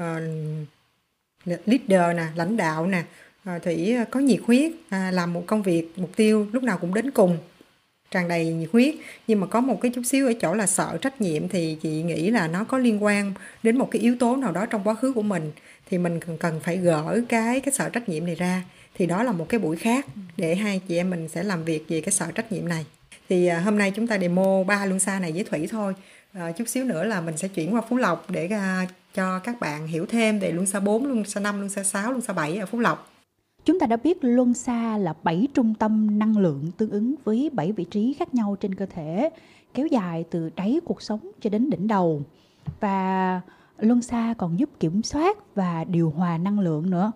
[0.02, 0.06] uh,
[1.44, 3.02] leader nè lãnh đạo nè.
[3.56, 6.94] Uh, thủy có nhiệt huyết uh, làm một công việc mục tiêu lúc nào cũng
[6.94, 7.38] đến cùng
[8.10, 8.94] tràn đầy nhiệt huyết.
[9.26, 12.02] Nhưng mà có một cái chút xíu ở chỗ là sợ trách nhiệm thì chị
[12.02, 14.94] nghĩ là nó có liên quan đến một cái yếu tố nào đó trong quá
[14.94, 15.52] khứ của mình
[15.90, 18.64] thì mình cần phải gỡ cái cái sợ trách nhiệm này ra.
[18.94, 21.84] Thì đó là một cái buổi khác để hai chị em mình sẽ làm việc
[21.88, 22.86] về cái sợ trách nhiệm này.
[23.28, 25.94] Thì à, hôm nay chúng ta demo ba luân xa này với thủy thôi.
[26.32, 29.60] À, chút xíu nữa là mình sẽ chuyển qua phú lộc để uh, cho các
[29.60, 32.32] bạn hiểu thêm về luân xa 4, luân xa 5, luân xa 6, luân xa
[32.32, 33.12] 7 ở phú lộc.
[33.64, 37.50] Chúng ta đã biết luân xa là 7 trung tâm năng lượng tương ứng với
[37.52, 39.30] 7 vị trí khác nhau trên cơ thể,
[39.74, 42.22] kéo dài từ đáy cuộc sống cho đến đỉnh đầu.
[42.80, 43.40] Và
[43.78, 47.12] luân xa còn giúp kiểm soát và điều hòa năng lượng nữa.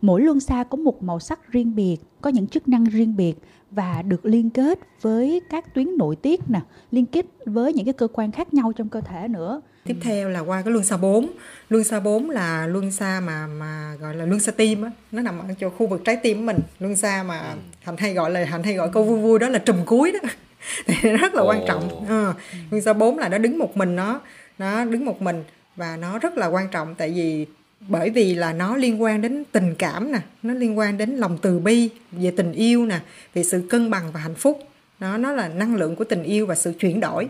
[0.00, 3.34] Mỗi luân xa có một màu sắc riêng biệt, có những chức năng riêng biệt
[3.70, 6.60] và được liên kết với các tuyến nội tiết nè,
[6.90, 9.60] liên kết với những cái cơ quan khác nhau trong cơ thể nữa.
[9.84, 11.26] Tiếp theo là qua cái luân xa 4.
[11.68, 15.22] Luân xa 4 là luân xa mà mà gọi là luân xa tim á, nó
[15.22, 16.58] nằm ở chỗ khu vực trái tim của mình.
[16.80, 19.58] Luân xa mà thành hay gọi là thành hay gọi câu vui vui đó là
[19.58, 20.28] trùm cuối đó.
[20.86, 22.06] thì rất là quan trọng.
[22.08, 22.34] À,
[22.70, 24.20] luân xa 4 là nó đứng một mình nó,
[24.58, 25.44] nó đứng một mình
[25.76, 27.46] và nó rất là quan trọng tại vì
[27.88, 31.38] bởi vì là nó liên quan đến tình cảm nè, nó liên quan đến lòng
[31.42, 33.00] từ bi về tình yêu nè,
[33.34, 34.58] về sự cân bằng và hạnh phúc.
[35.00, 37.28] Nó nó là năng lượng của tình yêu và sự chuyển đổi.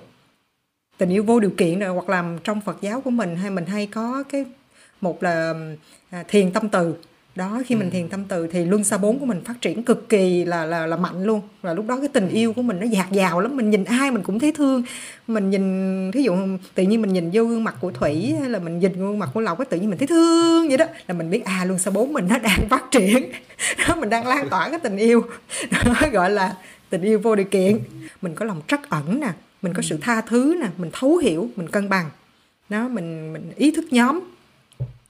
[0.98, 3.66] Tình yêu vô điều kiện rồi, hoặc là trong Phật giáo của mình hay mình
[3.66, 4.44] hay có cái,
[5.00, 5.54] một là
[6.10, 6.94] à, thiền tâm từ
[7.34, 7.92] đó khi mình ừ.
[7.92, 10.86] thiền tâm từ thì luân xa bốn của mình phát triển cực kỳ là là
[10.86, 11.40] là mạnh luôn.
[11.62, 14.10] Và lúc đó cái tình yêu của mình nó dạt dào lắm mình nhìn ai
[14.10, 14.82] mình cũng thấy thương.
[15.26, 16.36] Mình nhìn thí dụ
[16.74, 19.30] tự nhiên mình nhìn vô gương mặt của thủy hay là mình nhìn gương mặt
[19.34, 20.86] của lộc cái tự nhiên mình thấy thương vậy đó.
[21.06, 23.32] Là mình biết à luân xa bốn mình nó đang phát triển.
[23.88, 25.24] Đó mình đang lan tỏa cái tình yêu.
[25.70, 26.56] Đó, gọi là
[26.90, 27.78] tình yêu vô điều kiện.
[28.22, 29.28] Mình có lòng trắc ẩn nè
[29.62, 32.10] mình có sự tha thứ nè mình thấu hiểu mình cân bằng.
[32.68, 34.20] Đó mình mình ý thức nhóm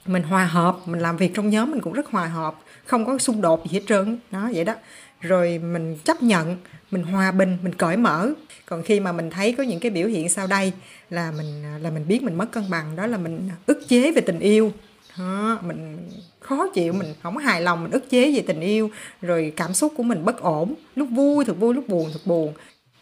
[0.07, 3.19] mình hòa hợp mình làm việc trong nhóm mình cũng rất hòa hợp không có
[3.19, 4.75] xung đột gì hết trơn đó vậy đó.
[5.21, 6.57] Rồi mình chấp nhận
[6.91, 8.31] mình hòa bình mình cởi mở.
[8.67, 10.73] Còn khi mà mình thấy có những cái biểu hiện sau đây
[11.11, 14.21] là mình là mình biết mình mất cân bằng đó là mình ức chế về
[14.21, 14.73] tình yêu.
[15.19, 16.09] Đó, mình
[16.41, 18.91] khó chịu mình không hài lòng mình ức chế về tình yêu.
[19.23, 22.53] Rồi cảm xúc của mình bất ổn lúc vui thật vui lúc buồn thật buồn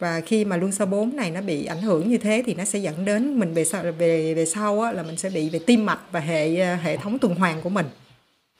[0.01, 2.65] và khi mà luân xa 4 này nó bị ảnh hưởng như thế thì nó
[2.65, 5.59] sẽ dẫn đến mình về sau về về sau á, là mình sẽ bị về
[5.59, 7.85] tim mạch và hệ hệ thống tuần hoàn của mình.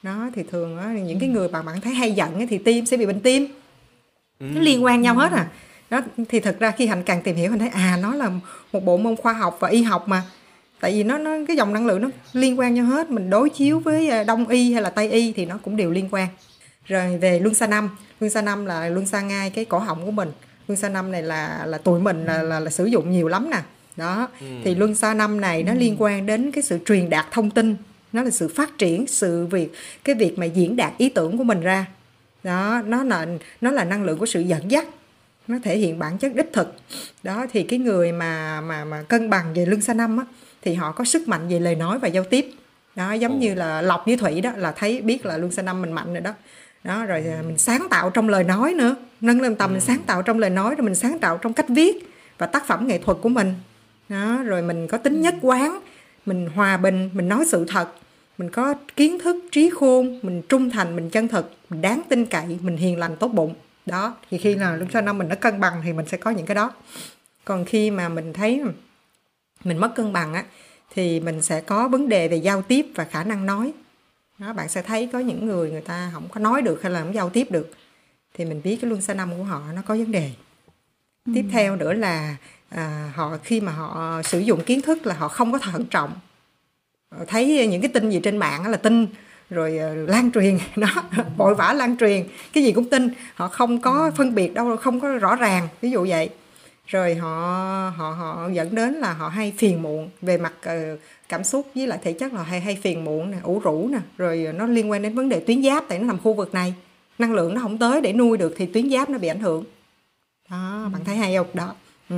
[0.04, 2.86] Đó thì thường á, những cái người mà bạn thấy hay giận ấy, thì tim
[2.86, 3.48] sẽ bị bệnh tim.
[4.40, 4.64] Nó ừ.
[4.64, 5.48] liên quan nhau hết à.
[5.90, 8.32] Đó thì thật ra khi hành càng tìm hiểu mình thấy à nó là
[8.74, 10.24] một bộ môn khoa học và y học mà.
[10.80, 13.10] Tại vì nó nó cái dòng năng lượng nó liên quan nhau hết.
[13.10, 15.92] Mình đối chiếu với à, đông y hay là tây y thì nó cũng đều
[15.92, 16.28] liên quan.
[16.86, 17.90] Rồi về luân xa năm.
[18.20, 20.32] Luân xa năm là luân xa ngay cái cổ họng của mình
[20.72, 23.50] luân xa năm này là là tụi mình là, là, là sử dụng nhiều lắm
[23.50, 23.62] nè.
[23.96, 24.28] Đó.
[24.40, 24.46] Ừ.
[24.64, 25.78] thì luân xa năm này nó ừ.
[25.78, 27.76] liên quan đến cái sự truyền đạt thông tin.
[28.14, 31.44] Nó là sự phát triển sự việc cái việc mà diễn đạt ý tưởng của
[31.44, 31.86] mình ra.
[32.44, 33.28] Đó nó là
[33.62, 34.88] nó là năng lượng của sự dẫn dắt.
[35.48, 36.76] Nó thể hiện bản chất đích thực.
[37.24, 40.26] Đó thì cái người mà mà mà cân bằng về luân xa năm á
[40.62, 42.52] thì họ có sức mạnh về lời nói và giao tiếp.
[42.96, 45.82] Đó giống như là lọc với thủy đó là thấy biết là luân xa năm
[45.82, 46.34] mình mạnh rồi đó
[46.84, 48.96] đó rồi à, mình sáng tạo trong lời nói nữa.
[49.22, 49.86] Nâng lên tầm mình ừ.
[49.86, 52.88] sáng tạo trong lời nói rồi mình sáng tạo trong cách viết và tác phẩm
[52.88, 53.54] nghệ thuật của mình.
[54.10, 55.80] Đó rồi mình có tính nhất quán
[56.26, 57.88] mình hòa bình mình nói sự thật
[58.38, 62.26] mình có kiến thức trí khôn mình trung thành mình chân thực mình đáng tin
[62.26, 63.54] cậy mình hiền lành tốt bụng.
[63.86, 66.32] Đó thì khi nào lúc sau năm mình nó cân bằng thì mình sẽ có
[66.32, 66.72] những cái đó.
[67.46, 68.62] Còn khi mà mình thấy
[69.64, 70.44] mình mất cân bằng á
[70.96, 73.74] thì mình sẽ có vấn đề về giao tiếp và khả năng nói
[74.42, 77.02] đó, bạn sẽ thấy có những người người ta không có nói được hay là
[77.02, 77.72] không giao tiếp được.
[78.34, 80.32] Thì mình biết cái luân xa năm của họ nó có vấn đề.
[81.26, 81.32] Ừ.
[81.36, 82.36] tiếp theo nữa là
[82.70, 86.14] à, họ khi mà họ sử dụng kiến thức là họ không có thận trọng.
[87.28, 89.08] Thấy những cái tin gì trên mạng là tin
[89.50, 90.58] rồi ờ, lan truyền.
[90.76, 91.04] Đó
[91.38, 92.28] vội vã lan truyền.
[92.54, 93.10] Cái gì cũng tin.
[93.36, 94.12] Họ không có ừ.
[94.18, 96.30] phân biệt đâu không có rõ ràng ví dụ vậy.
[96.88, 97.30] Rồi họ
[97.98, 101.00] họ họ dẫn đến là họ hay phiền muộn về mặt uh,
[101.32, 104.00] cảm xúc với lại thể chất là hay hay phiền muộn nè ủ rũ nè
[104.18, 106.74] rồi nó liên quan đến vấn đề tuyến giáp tại nó nằm khu vực này.
[107.20, 109.64] Năng lượng nó không tới để nuôi được thì tuyến giáp nó bị ảnh hưởng.
[110.50, 111.48] Đó bạn thấy hay không?
[111.54, 111.76] Đó.
[112.10, 112.16] Ừ.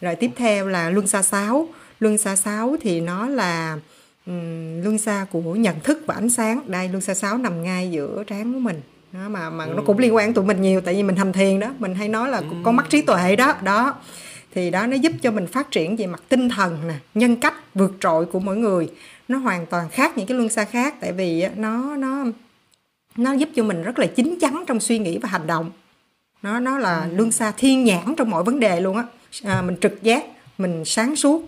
[0.00, 1.68] rồi tiếp theo là luân xa sáu.
[2.00, 3.78] Luân xa sáu thì nó là
[4.26, 6.60] um, luân xa của nhận thức và ánh sáng.
[6.66, 8.80] Đây luân xa sáu nằm ngay giữa trán của mình.
[9.12, 9.72] Đó mà mà ừ.
[9.76, 11.68] nó cũng liên quan tụi mình nhiều tại vì mình hành thiền đó.
[11.78, 12.44] Mình hay nói là ừ.
[12.64, 13.54] con mắt trí tuệ đó.
[13.62, 13.94] Đó
[14.56, 17.54] thì đó nó giúp cho mình phát triển về mặt tinh thần nè nhân cách
[17.74, 18.90] vượt trội của mỗi người.
[19.28, 22.24] Nó hoàn toàn khác những cái luân xa khác tại vì nó nó
[23.16, 25.70] nó giúp cho mình rất là chín chắn trong suy nghĩ và hành động.
[26.42, 27.16] Nó nó là ừ.
[27.16, 29.04] luân xa thiên nhãn trong mọi vấn đề luôn á.
[29.44, 30.24] À, mình trực giác
[30.58, 31.44] mình sáng suốt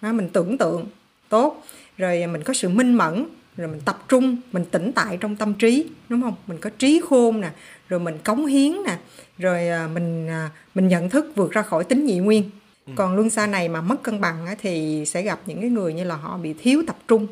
[0.00, 0.86] đó, mình tưởng tượng
[1.28, 1.64] tốt.
[1.98, 3.24] Rồi mình có sự minh mẫn
[3.56, 6.34] rồi mình tập trung mình tĩnh tại trong tâm trí đúng không?
[6.46, 7.50] Mình có trí khôn nè
[7.88, 8.96] rồi mình cống hiến nè
[9.42, 12.50] rồi à, mình à, mình nhận thức vượt ra khỏi tính nhị nguyên
[12.86, 12.92] ừ.
[12.96, 16.04] còn luân xa này mà mất cân bằng thì sẽ gặp những cái người như
[16.04, 17.26] là họ bị thiếu tập trung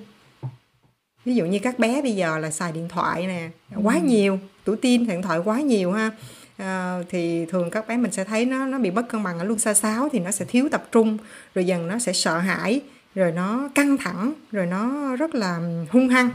[1.25, 3.49] ví dụ như các bé bây giờ là xài điện thoại nè
[3.83, 4.01] quá ừ.
[4.07, 6.11] nhiều tuổi tin điện thoại quá nhiều ha
[6.57, 9.45] à, thì thường các bé mình sẽ thấy nó nó bị mất cân bằng ở
[9.45, 11.19] luân xa sáo thì nó sẽ thiếu tập trung
[11.55, 12.81] rồi dần nó sẽ sợ hãi
[13.15, 16.31] rồi nó căng thẳng rồi nó rất là hung hăng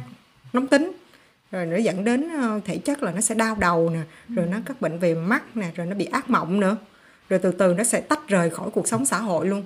[0.54, 0.92] nóng tính
[1.52, 4.00] rồi nó dẫn đến ờ, thể chất là nó sẽ đau đầu nè
[4.36, 6.78] rồi nó các bệnh về mắt nè rồi nó bị ác mộng nữa.
[7.30, 9.64] Rồi từ từ nó sẽ tách rời khỏi cuộc sống xã hội luôn.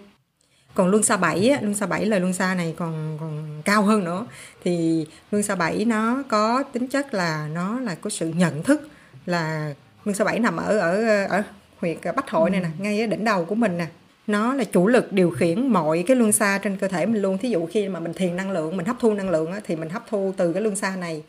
[0.74, 4.04] Còn luân xa bảy luân xa bảy là luân xa này còn còn cao hơn
[4.04, 4.26] nữa.
[4.64, 8.90] Thì luân xa bảy nó có tính chất là nó là có sự nhận thức
[9.26, 9.74] là
[10.06, 11.44] luân xa bảy nằm ở ở ở
[11.80, 13.88] huyệt bách hội này nè ngay ở đỉnh đầu của mình nè.
[14.28, 17.38] Nó là chủ lực điều khiển mọi cái luân xa trên cơ thể mình luôn.
[17.38, 19.90] Thí dụ khi mà mình thiền năng lượng mình hấp thu năng lượng thì mình
[19.90, 21.24] hấp thu từ cái luân xa này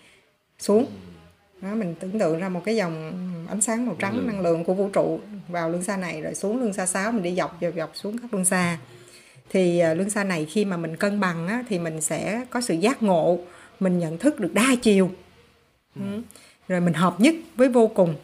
[0.61, 0.87] xuống.
[1.61, 3.12] Đó, mình tưởng tượng ra một cái dòng
[3.49, 6.59] ánh sáng màu trắng năng lượng của vũ trụ vào luân xa này rồi xuống
[6.59, 8.79] luân xa 6 mình đi dọc dọc dọc xuống các luân xa.
[9.51, 12.61] Thì uh, luân xa này khi mà mình cân bằng á, thì mình sẽ có
[12.61, 13.38] sự giác ngộ
[13.81, 15.11] mình nhận thức được đa chiều.
[15.96, 16.03] Ừ.
[16.68, 18.14] rồi mình hợp nhất với vô cùng.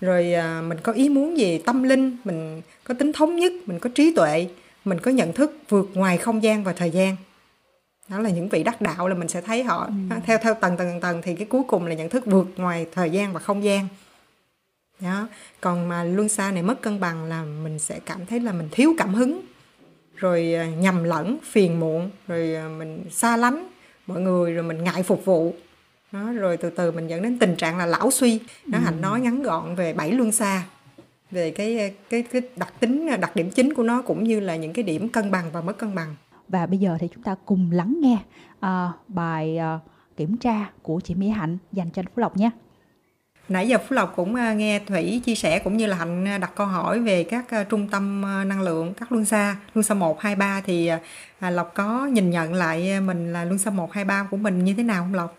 [0.00, 3.78] Rồi uh, mình có ý muốn gì tâm linh mình có tính thống nhất mình
[3.78, 4.48] có trí tuệ
[4.84, 7.16] mình có nhận thức vượt ngoài không gian và thời gian
[8.08, 9.86] đó là những vị đắc đạo là mình sẽ thấy họ.
[10.10, 10.16] Ừ.
[10.26, 13.10] theo theo tầng tầng tầng thì cái cuối cùng là nhận thức vượt ngoài thời
[13.10, 13.88] gian và không gian.
[15.00, 15.28] Đó.
[15.60, 18.68] Còn mà luân xa này mất cân bằng là mình sẽ cảm thấy là mình
[18.72, 19.40] thiếu cảm hứng
[20.16, 23.68] rồi à, nhầm lẫn phiền muộn rồi à, mình xa lánh
[24.06, 25.54] mọi người rồi mình ngại phục vụ.
[26.12, 28.40] Đó, rồi từ từ mình dẫn đến tình trạng là lão suy.
[28.66, 28.82] Nó ừ.
[28.84, 30.64] hạnh nói ngắn gọn về bảy luân xa
[31.30, 34.72] về cái cái cái đặc tính đặc điểm chính của nó cũng như là những
[34.72, 36.14] cái điểm cân bằng và mất cân bằng
[36.48, 38.18] và bây giờ thì chúng ta cùng lắng nghe
[38.66, 39.80] uh, bài uh,
[40.16, 42.50] kiểm tra của chị Mỹ Hạnh dành cho Phú Lộc nhé.
[43.48, 46.52] Nãy giờ Phú Lộc cũng uh, nghe Thủy chia sẻ cũng như là Hạnh đặt
[46.56, 50.36] câu hỏi về các trung tâm năng lượng, các luân xa, luân xa 1, 2,
[50.36, 54.28] 3 thì uh, Lộc có nhìn nhận lại mình là luân xa 1, 2, 3
[54.30, 55.38] của mình như thế nào không Lộc?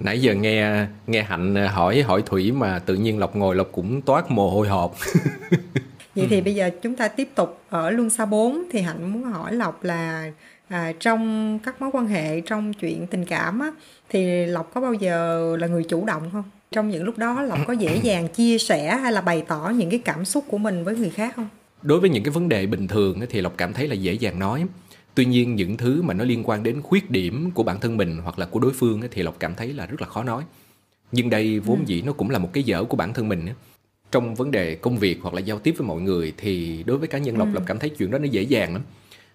[0.00, 4.02] Nãy giờ nghe nghe Hạnh hỏi hỏi Thủy mà tự nhiên Lộc ngồi Lộc cũng
[4.02, 4.94] toát mồ hôi hột.
[6.18, 9.22] Vậy thì bây giờ chúng ta tiếp tục ở luân xa 4 thì Hạnh muốn
[9.22, 10.32] hỏi Lộc là
[10.68, 13.70] à, trong các mối quan hệ trong chuyện tình cảm á,
[14.08, 16.44] thì Lộc có bao giờ là người chủ động không?
[16.70, 19.90] Trong những lúc đó Lộc có dễ dàng chia sẻ hay là bày tỏ những
[19.90, 21.48] cái cảm xúc của mình với người khác không?
[21.82, 24.38] Đối với những cái vấn đề bình thường thì Lộc cảm thấy là dễ dàng
[24.38, 24.64] nói.
[25.14, 28.18] Tuy nhiên những thứ mà nó liên quan đến khuyết điểm của bản thân mình
[28.22, 30.42] hoặc là của đối phương thì Lộc cảm thấy là rất là khó nói.
[31.12, 31.84] Nhưng đây vốn ừ.
[31.86, 33.46] dĩ nó cũng là một cái dở của bản thân mình
[34.12, 37.08] trong vấn đề công việc hoặc là giao tiếp với mọi người thì đối với
[37.08, 37.54] cá nhân lộc ừ.
[37.54, 38.82] lộc cảm thấy chuyện đó nó dễ dàng lắm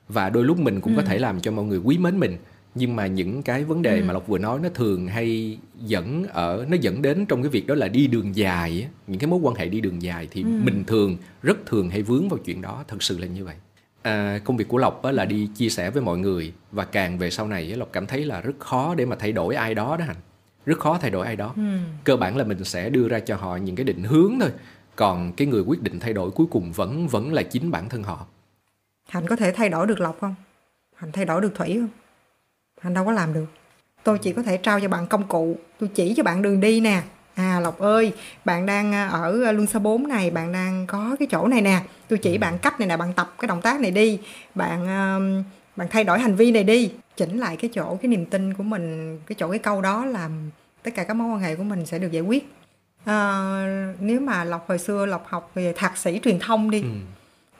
[0.08, 1.02] và đôi lúc mình cũng ừ.
[1.02, 2.38] có thể làm cho mọi người quý mến mình
[2.76, 4.04] nhưng mà những cái vấn đề ừ.
[4.06, 7.68] mà lộc vừa nói nó thường hay dẫn ở nó dẫn đến trong cái việc
[7.68, 10.48] đó là đi đường dài những cái mối quan hệ đi đường dài thì ừ.
[10.64, 13.56] mình thường rất thường hay vướng vào chuyện đó thật sự là như vậy
[14.02, 17.30] à, công việc của lộc là đi chia sẻ với mọi người và càng về
[17.30, 20.06] sau này lộc cảm thấy là rất khó để mà thay đổi ai đó đó
[20.06, 20.16] hành
[20.66, 21.78] rất khó thay đổi ai đó ừ.
[22.04, 24.52] cơ bản là mình sẽ đưa ra cho họ những cái định hướng thôi
[24.96, 28.04] còn cái người quyết định thay đổi cuối cùng vẫn vẫn là chính bản thân
[28.04, 28.26] họ
[29.10, 30.36] Hạnh có thể thay đổi được Lộc không?
[30.96, 31.90] Hạnh thay đổi được Thủy không?
[32.82, 33.46] Hạnh đâu có làm được.
[34.04, 36.82] Tôi chỉ có thể trao cho bạn công cụ, tôi chỉ cho bạn đường đi
[36.82, 37.02] nè.
[37.36, 38.14] À Lộc ơi,
[38.46, 41.82] bạn đang à, ở Luân Xa 4 này, bạn đang có cái chỗ này nè.
[42.08, 44.20] Tôi chỉ bạn cách này nè, bạn tập cái động tác này đi.
[44.56, 46.92] Bạn uh, bạn thay đổi hành vi này đi.
[47.18, 50.32] Chỉnh lại cái chỗ, cái niềm tin của mình, cái chỗ cái câu đó làm
[50.84, 52.54] tất cả các mối quan hệ của mình sẽ được giải quyết.
[53.06, 56.82] À, nếu mà Lộc hồi xưa Lộc học về thạc sĩ truyền thông đi.
[56.82, 56.88] Ừ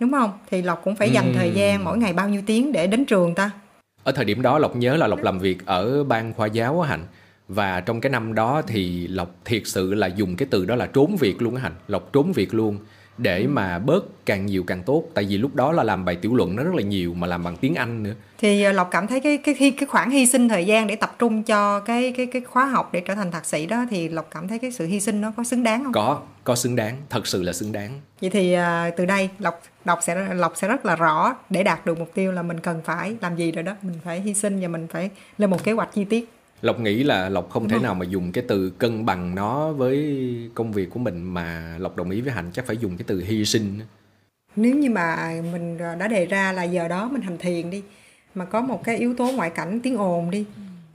[0.04, 1.34] đúng không thì lộc cũng phải dành ừ.
[1.36, 3.52] thời gian mỗi ngày bao nhiêu tiếng để đến trường ta
[4.04, 7.06] ở thời điểm đó lộc nhớ là lộc làm việc ở ban khoa giáo hạnh
[7.48, 10.86] và trong cái năm đó thì lộc thiệt sự là dùng cái từ đó là
[10.86, 12.78] trốn việc luôn á hạnh lộc trốn việc luôn
[13.18, 15.04] để mà bớt càng nhiều càng tốt.
[15.14, 17.44] Tại vì lúc đó là làm bài tiểu luận nó rất là nhiều mà làm
[17.44, 18.14] bằng tiếng Anh nữa.
[18.38, 21.16] Thì ờ, Lộc cảm thấy cái cái cái khoảng hy sinh thời gian để tập
[21.20, 24.28] trung cho cái cái cái khóa học để trở thành thạc sĩ đó thì Lộc
[24.32, 25.94] cảm thấy cái sự hy sinh nó có xứng đáng không?
[25.94, 28.02] Có, có xứng đáng, thật sự là xứng đáng.
[28.22, 31.86] Vậy thì uh, từ đây Lộc Lộc sẽ Lộc sẽ rất là rõ để đạt
[31.86, 34.62] được mục tiêu là mình cần phải làm gì rồi đó, mình phải hy sinh
[34.62, 36.30] và mình phải lên một kế hoạch chi tiết
[36.64, 40.26] lộc nghĩ là lộc không thể nào mà dùng cái từ cân bằng nó với
[40.54, 43.24] công việc của mình mà lộc đồng ý với hạnh chắc phải dùng cái từ
[43.26, 43.80] hy sinh.
[44.56, 47.84] Nếu như mà mình đã đề ra là giờ đó mình hành thiền đi
[48.36, 50.46] mà có một cái yếu tố ngoại cảnh tiếng ồn đi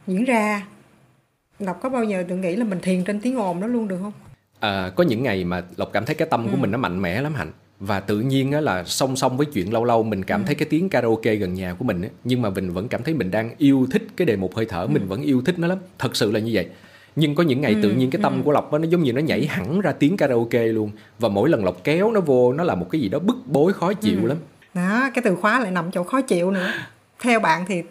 [0.07, 0.67] diễn ra
[1.59, 3.99] lộc có bao giờ tự nghĩ là mình thiền trên tiếng ồn đó luôn được
[4.03, 4.13] không?
[4.61, 6.61] À, có những ngày mà lộc cảm thấy cái tâm của ừ.
[6.61, 9.73] mình nó mạnh mẽ lắm hạnh và tự nhiên á là song song với chuyện
[9.73, 10.45] lâu lâu mình cảm ừ.
[10.47, 13.15] thấy cái tiếng karaoke gần nhà của mình á nhưng mà mình vẫn cảm thấy
[13.15, 14.89] mình đang yêu thích cái đề mục hơi thở ừ.
[14.89, 16.67] mình vẫn yêu thích nó lắm thật sự là như vậy
[17.17, 17.79] nhưng có những ngày ừ.
[17.83, 18.43] tự nhiên cái tâm ừ.
[18.45, 21.65] của lộc nó giống như nó nhảy hẳn ra tiếng karaoke luôn và mỗi lần
[21.65, 24.27] lộc kéo nó vô nó là một cái gì đó bức bối khó chịu ừ.
[24.27, 24.37] lắm
[24.75, 26.73] đó cái từ khóa lại nằm chỗ khó chịu nữa
[27.21, 27.83] theo bạn thì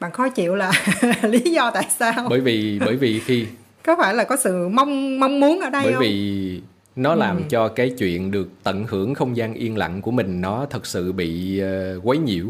[0.00, 0.72] bạn khó chịu là
[1.22, 3.46] lý do tại sao bởi vì bởi vì khi
[3.82, 6.60] có phải là có sự mong mong muốn ở đây bởi không vì
[6.96, 7.42] nó làm Ừ.
[7.48, 11.12] cho cái chuyện được tận hưởng không gian yên lặng của mình nó thật sự
[11.12, 12.46] bị ờ, quấy nhiễu.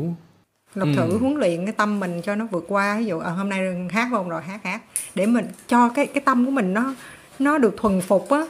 [0.74, 3.48] Lộc thử huấn luyện cái tâm mình cho nó vượt qua ví dụ à, hôm
[3.48, 4.80] nay hát không rồi hát hát.
[5.14, 6.94] Để mình cho cái cái tâm của mình nó
[7.38, 8.40] nó được thuần phục á.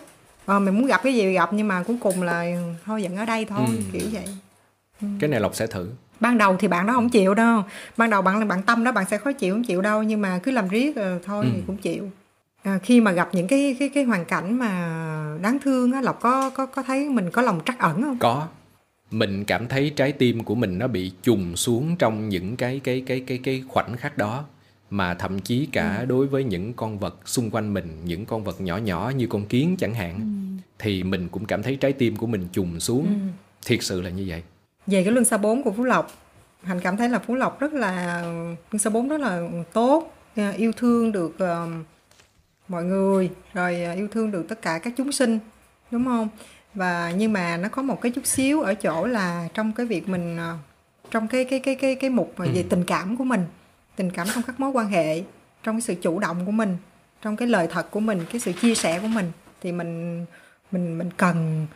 [0.47, 2.45] Ờ, mình muốn gặp cái gì gặp nhưng mà cuối cùng là
[2.85, 3.83] thôi vẫn ở đây thôi Ừ.
[3.93, 4.25] kiểu vậy.
[5.21, 5.89] Cái này lộc sẽ thử.
[6.21, 7.63] Ban đầu thì bạn đó không chịu đâu.
[7.97, 10.03] Ban đầu bạn bạn tâm đó bạn sẽ khó chịu không chịu đâu.
[10.03, 11.51] Nhưng mà cứ làm riết rồi thôi Ừ.
[11.55, 12.11] thì cũng chịu
[12.67, 14.71] à, khi mà gặp những cái cái cái hoàn cảnh mà
[15.43, 18.19] đáng thương á lộc có có có thấy mình có lòng trắc ẩn không?
[18.19, 18.49] Có.
[19.11, 23.03] Mình cảm thấy trái tim của mình nó bị trùng xuống trong những cái cái
[23.07, 24.45] cái cái cái khoảnh khắc đó.
[24.91, 28.61] Mà thậm chí cả đối với những con vật xung quanh mình những con vật
[28.61, 30.21] nhỏ nhỏ như con kiến chẳng hạn
[30.79, 33.31] thì mình cũng cảm thấy trái tim của mình trùng xuống.
[33.67, 34.43] Thiệt sự là như vậy.
[34.87, 36.13] Về cái lương xa 4 của Phú Lộc
[36.63, 38.23] Hành cảm thấy là Phú Lộc rất là
[38.71, 41.69] lương xa 4 rất là tốt à, yêu thương được ờ,
[42.69, 43.31] mọi người.
[43.55, 45.39] Rồi à, yêu thương được tất cả các chúng sinh
[45.91, 46.29] đúng không?
[46.75, 50.09] Và nhưng mà nó có một cái chút xíu ở chỗ là trong cái việc
[50.09, 50.57] mình ờ,
[51.11, 53.45] trong cái cái cái cái cái mục mà về tình cảm của mình
[53.97, 55.23] tình cảm trong các mối quan hệ
[55.63, 56.77] trong cái sự chủ động của mình
[57.23, 60.25] trong cái lời thật của mình cái sự chia sẻ của mình thì mình
[60.73, 61.67] mình mình cần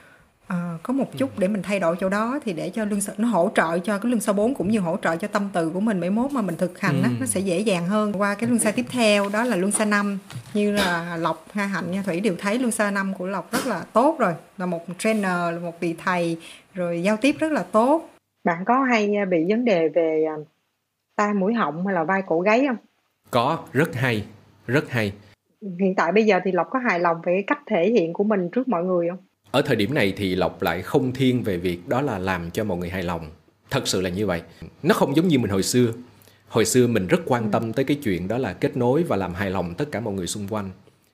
[0.51, 3.29] ờ, có một chút để mình thay đổi chỗ đó thì để cho lương nó
[3.29, 5.81] hỗ trợ cho cái lương sơ 4 cũng như hỗ trợ cho tâm từ của
[5.81, 8.13] mình mấy mốt mà mình thực hành á nó sẽ dễ dàng hơn.
[8.13, 10.19] Qua cái luân xa tiếp theo đó là luân xa năm
[10.55, 13.67] như là lộc hai hạnh nha thủy đều thấy luân xa năm của lộc rất
[13.67, 14.35] là tốt rồi.
[14.59, 16.37] Là một trainer là một vị thầy
[16.75, 18.11] rồi giao tiếp rất là tốt.
[18.45, 20.37] Bạn có hay bị vấn đề về à,
[21.17, 22.77] tai mũi họng hay là vai cổ gáy không?
[23.31, 24.25] Có rất hay
[24.67, 25.13] rất hay.
[25.81, 28.25] Hiện tại bây giờ thì lộc có hài lòng về cái cách thể hiện của
[28.25, 29.19] mình trước mọi người không
[29.51, 32.65] ở thời điểm này thì lộc lại không thiên về việc đó là làm cho
[32.65, 33.31] mọi người hài lòng.
[33.71, 34.43] Thật sự là như vậy.
[34.83, 35.93] Nó không giống như mình hồi xưa.
[36.49, 39.35] Hồi xưa mình rất quan tâm tới cái chuyện đó là kết nối và làm
[39.35, 40.71] hài lòng tất cả mọi người xung quanh.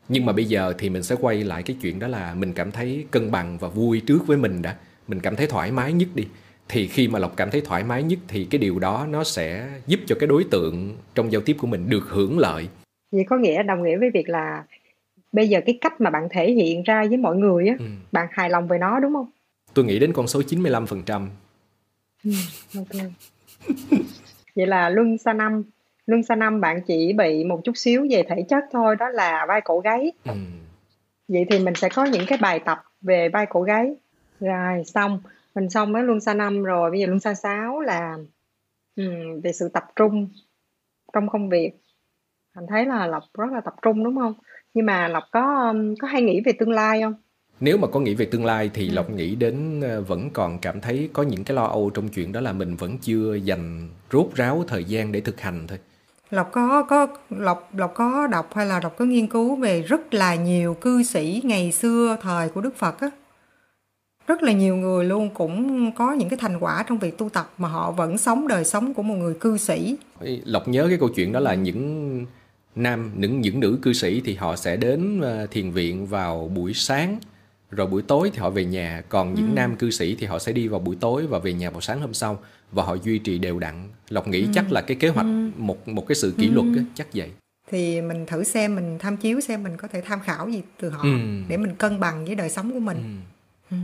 [0.09, 2.71] Nhưng mà bây giờ thì mình sẽ quay lại cái chuyện đó là mình cảm
[2.73, 4.77] thấy cân bằng và vui trước với mình đã.
[5.09, 6.25] Mình cảm thấy thoải mái nhất đi.
[6.69, 9.69] Thì khi mà lộc cảm thấy thoải mái nhất thì cái điều đó nó sẽ
[9.87, 12.69] giúp cho cái đối tượng trong giao tiếp của mình được hưởng lợi.
[13.13, 14.65] Vậy có nghĩa, đồng nghĩa với việc là
[15.37, 17.85] bây giờ cái cách mà bạn thể hiện ra với mọi người á Ừ.
[18.13, 19.31] bạn hài lòng về nó đúng không?
[19.75, 21.29] Tôi nghĩ đến con số 95%
[22.77, 23.03] ok.
[24.57, 25.63] Vậy là luân xa năm
[26.07, 29.47] luân xa năm bạn chỉ bị một chút xíu về thể chất thôi đó là
[29.49, 30.13] vai cổ gáy.
[30.25, 30.33] Ừ.
[31.29, 33.95] vậy thì mình sẽ có những cái bài tập về vai cổ gáy.
[34.41, 35.21] Rồi xong.
[35.55, 36.91] Mình xong với luân xa năm rồi.
[36.91, 38.17] Bây giờ luân xa sáu là
[38.97, 40.29] ừm, về sự tập trung
[41.13, 41.71] trong công việc.
[42.53, 44.35] Anh thấy là lộc rất là tập trung đúng không
[44.77, 47.15] nhưng mà lộc có um, có hay nghĩ về tương lai không
[47.61, 50.81] Nếu mà có nghĩ về tương lai thì Lộc nghĩ đến ờ, vẫn còn cảm
[50.81, 54.27] thấy có những cái lo âu trong chuyện đó là mình vẫn chưa dành rốt
[54.35, 55.79] ráo thời gian để thực hành thôi.
[56.31, 60.15] Lộc có có Lộc Lộc có đọc hay là Lộc có nghiên cứu về rất
[60.15, 63.11] là nhiều cư sĩ ngày xưa thời của Đức Phật á.
[64.27, 67.51] Rất là nhiều người luôn cũng có những cái thành quả trong việc tu tập
[67.59, 69.97] mà họ vẫn sống đời sống của một người cư sĩ.
[70.45, 72.27] Lộc nhớ cái câu chuyện đó là những
[72.77, 76.75] nam những những nữ cư sĩ thì họ sẽ đến ờ, thiền viện vào buổi
[76.75, 77.19] sáng
[77.71, 79.03] rồi buổi tối thì họ về nhà.
[79.09, 81.71] Còn những nam cư sĩ thì họ sẽ đi vào buổi tối và về nhà
[81.71, 82.39] vào sáng hôm sau
[82.73, 83.89] và họ duy trì đều đặn.
[84.09, 87.07] Lộc nghĩ chắc là cái kế hoạch một một cái sự kỷ luật á, chắc
[87.15, 87.31] vậy.
[87.71, 90.91] Thì mình thử xem mình tham chiếu xem mình có thể tham khảo gì từ
[90.91, 91.09] họ Ừ.
[91.49, 93.21] để mình cân bằng với đời sống của mình.
[93.71, 93.77] Ừ.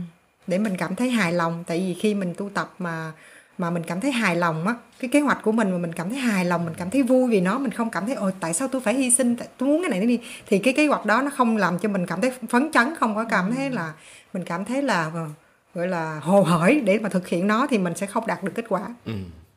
[0.47, 1.63] Để mình cảm thấy hài lòng.
[1.67, 3.11] Tại vì khi mình tu tập mà
[3.57, 6.09] mà mình cảm thấy hài lòng á cái kế hoạch của mình mà mình cảm
[6.09, 8.53] thấy hài lòng mình cảm thấy vui vì nó mình không cảm thấy ôi tại
[8.53, 9.35] sao tôi phải hy sinh?
[9.57, 10.19] Tôi muốn cái này đi.
[10.47, 13.15] Thì cái kế hoạch đó nó không làm cho mình cảm thấy phấn chấn không
[13.15, 13.93] có cảm thấy là
[14.33, 15.25] mình cảm thấy là ờ,
[15.73, 18.51] gọi là hồ hởi để mà thực hiện nó thì mình sẽ không đạt được
[18.55, 18.81] kết quả.
[19.05, 19.13] Ừ.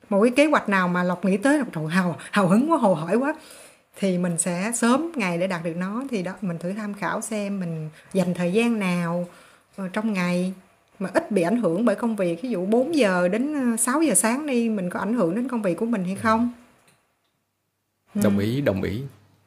[0.08, 2.78] một cái kế hoạch nào mà lộc nghĩ tới là trời hào hào hứng quá
[2.78, 3.34] hồ hởi quá
[3.98, 6.02] thì mình sẽ sớm ngày để đạt được nó.
[6.10, 9.26] Thì đó mình thử tham khảo xem mình dành thời gian nào
[9.76, 10.52] ờ, trong ngày
[10.98, 12.42] mà ít bị ảnh hưởng bởi công việc.
[12.42, 15.48] Ví dụ 4 giờ đến ờ, 6 giờ sáng đi mình có ảnh hưởng đến
[15.48, 16.50] công việc của mình hay không?
[18.14, 19.00] Đồng ý đồng ý.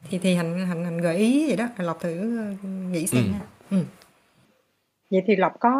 [0.09, 1.67] Thì thì hành hành hành gợi ý vậy đó.
[1.77, 3.31] Lộc thử ờ, nghĩ xem Ừ.
[3.33, 3.39] ha.
[3.71, 3.77] Ừ.
[5.11, 5.71] vậy thì lộc có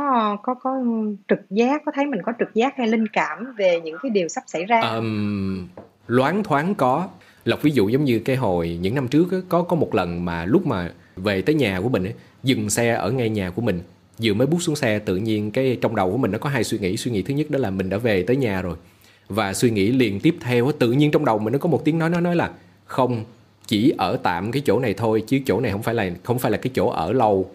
[0.43, 0.83] có có
[1.27, 4.27] trực giác có thấy mình có trực giác hay linh cảm về những cái điều
[4.27, 4.81] sắp xảy ra?
[4.81, 5.67] Ờm,
[6.07, 7.07] loáng thoáng có.
[7.45, 10.25] Lộc ví dụ giống như cái hồi những năm trước á, có có một lần
[10.25, 12.11] mà lúc mà về tới nhà của mình á,
[12.43, 13.81] dừng xe ở ngay nhà của mình
[14.23, 16.63] vừa mới bước xuống xe tự nhiên cái trong đầu của mình nó có hai
[16.63, 16.97] suy nghĩ.
[16.97, 18.75] Suy nghĩ thứ nhất đó là mình đã về tới nhà rồi.
[19.29, 21.85] Và suy nghĩ liền tiếp theo á, tự nhiên trong đầu mình nó có một
[21.85, 22.51] tiếng nói nó nói là
[22.85, 23.23] không
[23.67, 26.51] chỉ ở tạm cái chỗ này thôi chứ chỗ này không phải là không phải
[26.51, 27.51] là cái chỗ ở lâu.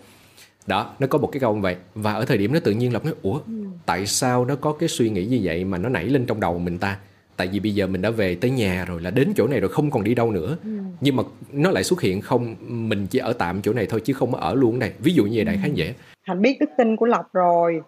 [0.66, 1.76] Đó nó có một cái câu như vậy.
[1.94, 3.40] Và ở thời điểm đó tự nhiên lộc nói ủa
[3.86, 6.58] tại sao nó có cái suy nghĩ như vậy mà nó nảy lên trong đầu
[6.58, 6.98] mình ta
[7.36, 9.70] tại vì bây giờ mình đã về tới nhà rồi là đến chỗ này rồi
[9.70, 10.56] không còn đi đâu nữa.
[10.64, 10.70] Ừ.
[11.00, 11.22] nhưng mà
[11.52, 14.54] nó lại xuất hiện không mình chỉ ở tạm chỗ này thôi chứ không ở
[14.54, 14.92] luôn này.
[14.98, 17.80] Ví dụ như vậy đại khái vậy hạnh biết đức tin của lộc rồi.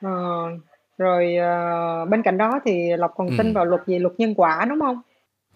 [0.00, 0.10] À,
[0.98, 3.34] rồi à, bên cạnh đó thì lộc còn ừ.
[3.38, 5.00] tin vào luật gì luật nhân quả đúng không?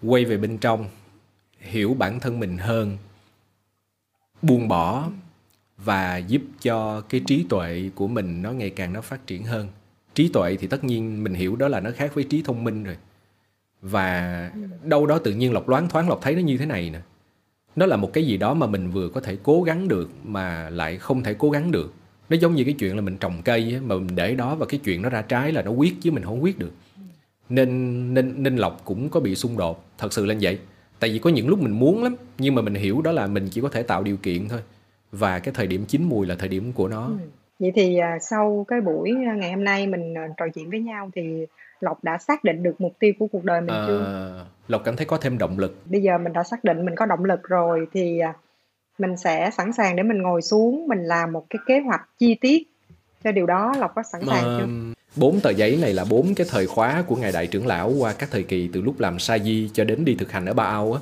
[0.03, 0.87] Quay về bên trong
[1.59, 2.97] hiểu bản thân mình hơn
[4.43, 5.09] buông bỏ
[5.77, 9.69] và giúp cho cái trí tuệ của mình nó ngày càng nó phát triển hơn.
[10.15, 12.85] Trí tuệ thì tất nhiên mình hiểu đó là nó khác với trí thông minh
[12.85, 12.97] rồi
[13.85, 14.51] và
[14.85, 17.01] đâu đó tự nhiên lộc loáng thoáng lộc thấy nó như thế này nè.
[17.77, 20.71] Nó là một cái gì đó mà mình vừa có thể cố gắng được mà
[20.71, 21.95] lại không thể cố gắng được.
[22.29, 24.81] Nó giống như cái chuyện là mình trồng cây mà mình để đó và cái
[24.85, 26.73] chuyện nó ra trái là nó quyết chứ mình không quyết được.
[27.49, 30.59] Nên nên nên lộc cũng có bị xung đột, thật sự là vậy.
[30.99, 33.49] Tại vì có những lúc mình muốn lắm, nhưng mà mình hiểu đó là mình
[33.51, 34.61] chỉ có thể tạo điều kiện thôi.
[35.13, 37.07] Và cái thời điểm chín mùi là thời điểm của nó.
[37.07, 37.15] Ừ
[37.59, 40.81] vậy thì à, sau cái buổi à, ngày hôm nay mình à, trò chuyện với
[40.81, 41.47] nhau thì
[41.81, 44.97] lộc đã xác định được mục tiêu của cuộc đời mình à, chưa lộc cảm
[44.97, 45.77] thấy có thêm động lực.
[45.87, 48.21] Bây giờ mình đã xác định mình có động lực rồi thì
[48.99, 52.35] mình sẽ sẵn sàng để mình ngồi xuống mình làm một cái kế hoạch chi
[52.35, 52.63] tiết
[53.25, 53.75] cho điều đó.
[53.79, 54.67] Lộc có sẵn sàng chưa?
[55.17, 58.13] Bốn tờ giấy này là bốn cái thời khóa của ngài đại trưởng lão qua
[58.19, 60.65] các thời kỳ từ lúc làm sa di cho đến đi thực hành ở ba
[60.65, 61.01] ao á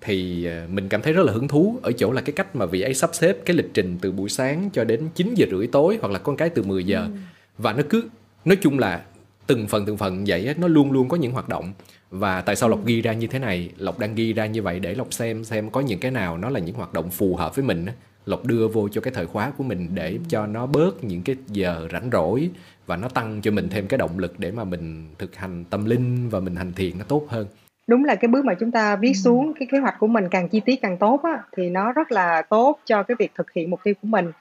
[0.00, 2.66] thì ờ, mình cảm thấy rất là hứng thú ở chỗ là cái cách mà
[2.66, 5.66] vị ấy sắp xếp cái lịch trình từ buổi sáng cho đến 9 giờ rưỡi
[5.66, 7.10] tối hoặc là con cái từ 10 giờ ừ.
[7.58, 8.04] và nó cứ
[8.44, 9.02] nói chung là
[9.46, 11.72] từng phần từng phần vậy nó luôn luôn có những hoạt động
[12.10, 12.84] và tại sao lộc ừ.
[12.86, 15.70] ghi ra như thế này lộc đang ghi ra như vậy để lộc xem xem
[15.70, 17.86] có những cái nào nó là những hoạt động phù hợp với mình
[18.26, 20.18] lộc đưa vô cho cái thời khóa của mình để ừ.
[20.28, 22.50] cho nó bớt những cái giờ rảnh rỗi
[22.86, 25.84] và nó tăng cho mình thêm cái động lực để mà mình thực hành tâm
[25.84, 27.46] linh và mình hành thiền nó tốt hơn
[27.86, 30.48] đúng là cái bước mà chúng ta viết xuống cái kế hoạch của mình càng
[30.48, 33.70] chi tiết càng tốt á thì nó rất là tốt cho cái việc thực hiện
[33.70, 34.32] mục tiêu của mình.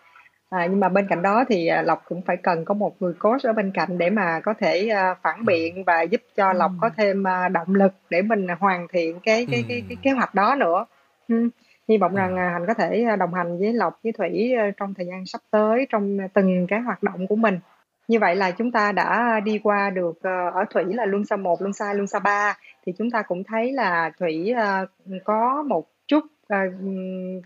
[0.50, 3.14] À, nhưng mà bên cạnh đó thì à, lộc cũng phải cần có một người
[3.14, 6.72] coach ở bên cạnh để mà có thể uh, phản biện và giúp cho lộc
[6.82, 10.36] có thêm uh, động lực để mình hoàn thiện cái cái cái, cái kế hoạch
[10.36, 10.86] đó nữa.
[11.28, 11.50] Ừ.
[11.88, 15.26] hy vọng rằng hành có thể đồng hành với lộc với thủy trong thời gian
[15.26, 17.60] sắp tới trong từng cái hoạt động của mình
[18.08, 21.36] như vậy là chúng ta đã đi qua được ờ, ở thủy là luân xa
[21.36, 24.86] một, luân xa luân xa ba, thì chúng ta cũng thấy là thủy ờ,
[25.24, 26.58] có một chút ờ,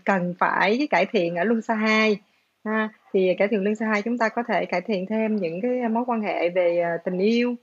[0.04, 2.20] cần phải cải thiện ở luân xa hai,
[2.64, 2.88] ha.
[3.12, 5.88] Thì cải thiện luân xa hai chúng ta có thể cải thiện thêm những cái
[5.88, 7.54] mối quan hệ về tình yêu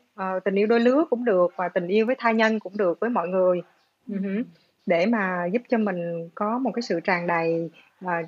[0.45, 3.09] tình yêu đôi lứa cũng được và tình yêu với tha nhân cũng được với
[3.09, 3.61] mọi người.
[4.07, 4.43] Ừ
[4.85, 7.69] Để mà giúp cho mình có một cái sự tràn đầy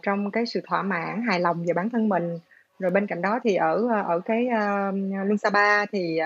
[0.02, 2.40] trong cái sự thỏa mãn hài lòng về bản thân mình
[2.80, 6.20] rồi bên cạnh đó thì ở ờ, ở cái ờ, uh, Luân Sapa thì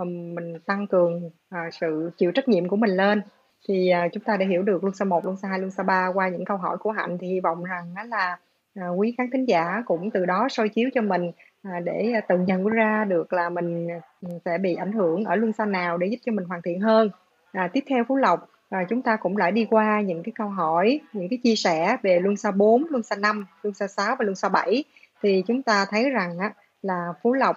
[0.00, 3.22] uh, mình tăng cường uh, sự chịu trách nhiệm của mình lên
[3.68, 5.82] thì uh, chúng ta đã hiểu được Luân Sa 1, Luân Sa 2, Luân Sa
[5.82, 8.38] 3 qua những câu hỏi của Hạnh thì hy vọng rằng đó là
[8.80, 11.28] uh, quý khán thính giả cũng từ đó soi chiếu cho mình
[11.68, 13.88] uh, để tự nhận ra được là mình
[14.22, 16.80] ừ, sẽ bị ảnh hưởng ở luân xa nào để giúp cho mình hoàn thiện
[16.80, 17.10] hơn.
[17.52, 20.48] À, tiếp theo Phú Lộc à, chúng ta cũng lại đi qua những cái câu
[20.48, 24.16] hỏi, những cái chia sẻ về luân xa 4, luân xa 5, luân xa 6
[24.18, 24.84] và luân xa 7
[25.22, 26.52] thì chúng ta thấy rằng á
[26.82, 27.56] là Phú Lộc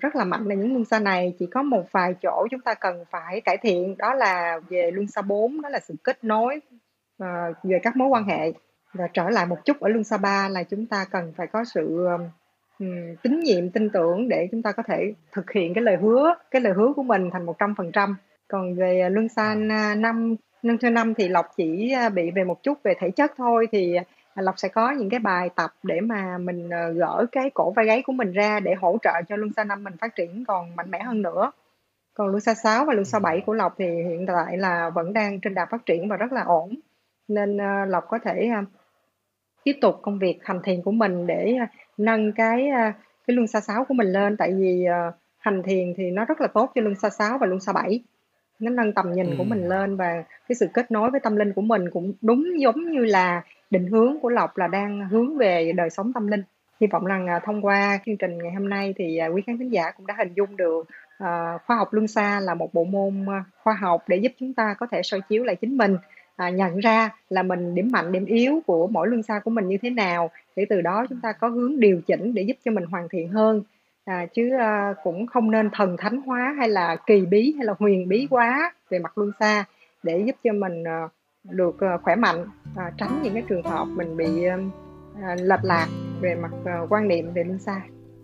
[0.00, 1.34] rất là mạnh ở những luân xa này.
[1.38, 5.06] Chỉ có một vài chỗ chúng ta cần phải cải thiện đó là về luân
[5.06, 6.60] xa 4 đó là sự kết nối
[7.22, 7.28] uh,
[7.62, 8.52] về các mối quan hệ.
[8.92, 11.64] Và trở lại một chút ở luân xa 3 là chúng ta cần phải có
[11.64, 12.28] sự um,
[13.22, 16.62] tín nhiệm tin tưởng để chúng ta có thể thực hiện cái lời hứa cái
[16.62, 18.14] lời hứa của mình thành 100%
[18.48, 19.54] còn về luân xa
[19.96, 23.32] năm luân xa năm thì Lộc chỉ à, bị về một chút về thể chất
[23.36, 23.68] thôi.
[23.72, 23.96] Thì
[24.34, 27.86] Lộc sẽ có những cái bài tập để mà mình ờ, gỡ cái cổ vai
[27.86, 30.76] gáy của mình ra để hỗ trợ cho luân xa năm mình phát triển còn
[30.76, 31.52] mạnh mẽ hơn nữa.
[32.14, 35.12] Còn luân xa 6 và luân xa 7 của Lộc thì hiện tại là vẫn
[35.12, 36.74] đang trên đà phát triển và rất là ổn.
[37.28, 38.68] Nên uh, Lộc có thể uh,
[39.64, 41.56] tiếp tục công việc hành thiền của mình để
[41.98, 42.68] nâng cái
[43.26, 44.36] cái luân xa 6 của mình lên.
[44.36, 44.86] Tại vì
[45.38, 48.02] hành thiền thì nó rất là tốt cho luân xa 6 và luân xa 7
[48.62, 49.34] nó nâng tầm nhìn ừ.
[49.38, 52.60] của mình lên và cái sự kết nối với tâm linh của mình cũng đúng
[52.60, 56.42] giống như là định hướng của lộc là đang hướng về đời sống tâm linh.
[56.80, 59.58] Hy vọng rằng à, thông qua chương trình ngày hôm nay thì à, quý khán
[59.58, 62.84] thính giả cũng đã hình dung được à, khoa học luân xa là một bộ
[62.84, 63.26] môn
[63.62, 65.96] khoa học để giúp chúng ta có thể soi chiếu lại chính mình
[66.36, 69.68] à, nhận ra là mình điểm mạnh điểm yếu của mỗi luân xa của mình
[69.68, 72.70] như thế nào để từ đó chúng ta có hướng điều chỉnh để giúp cho
[72.70, 73.62] mình hoàn thiện hơn.
[74.04, 77.74] À, chứ à, cũng không nên thần thánh hóa hay là kỳ bí hay là
[77.78, 79.64] huyền bí quá về mặt luân xa
[80.02, 81.08] để giúp cho mình à,
[81.44, 84.58] được ờ, khỏe mạnh à, tránh những cái trường hợp mình bị ờ,
[85.22, 85.88] à, lệch lạc
[86.20, 87.80] về mặt à, quan niệm về luân xa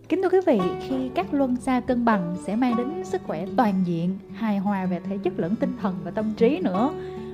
[0.09, 3.45] Kính thưa quý vị, khi các luân xa cân bằng sẽ mang đến sức khỏe
[3.57, 6.93] toàn diện, hài hòa về thể chất lẫn tinh thần và tâm trí nữa.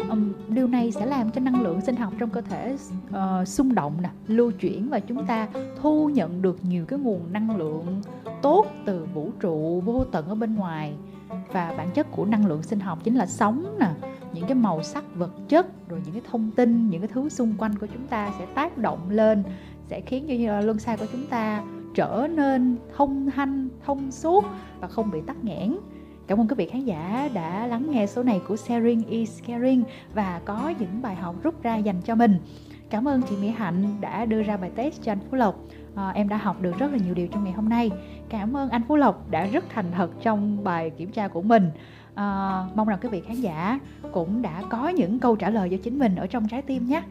[0.09, 2.77] Um, điều này sẽ làm cho năng lượng sinh học trong cơ thể
[3.09, 5.47] uh, xung động nè, lưu chuyển và chúng ta
[5.81, 8.01] thu nhận được nhiều cái nguồn năng lượng
[8.41, 10.93] tốt từ vũ trụ vô tận ở bên ngoài
[11.51, 13.89] và bản chất của năng lượng sinh học chính là sống nè
[14.35, 17.53] những cái màu sắc vật chất rồi những cái thông tin những cái thứ xung
[17.57, 19.43] quanh của chúng ta sẽ tác động lên
[19.87, 21.63] sẽ khiến cho như là luân xa của chúng ta
[21.95, 24.45] trở nên thông thanh thông suốt
[24.79, 25.75] và không bị tắc nghẽn
[26.27, 29.83] Cảm ơn quý vị khán giả đã lắng nghe số này của Sharing is Caring
[30.13, 32.39] và có những bài học rút ra dành cho mình.
[32.89, 35.55] Cảm ơn chị Mỹ Hạnh đã đưa ra bài test cho anh Phú Lộc.
[35.95, 37.91] À, em đã học được rất là nhiều điều trong ngày hôm nay.
[38.29, 41.69] Cảm ơn anh Phú Lộc đã rất thành thật trong bài kiểm tra của mình.
[42.15, 43.79] À, mong rằng quý vị khán giả
[44.11, 47.03] cũng đã có những câu trả lời cho chính mình ở trong trái tim nhé.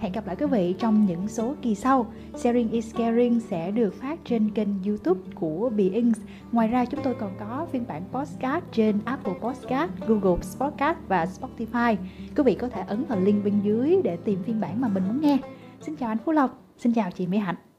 [0.00, 2.06] Hẹn gặp lại quý vị trong những số kỳ sau.
[2.36, 6.20] Sharing is Caring sẽ được phát trên kênh YouTube của Beings.
[6.52, 11.26] Ngoài ra chúng tôi còn có phiên bản podcast trên Apple Podcast, Google Podcast và
[11.26, 11.96] Spotify.
[12.36, 15.02] Quý vị có thể ấn vào link bên dưới để tìm phiên bản mà mình
[15.08, 15.38] muốn nghe.
[15.80, 17.71] Xin chào anh Phú Lộc, xin chào chị Mỹ Hạnh.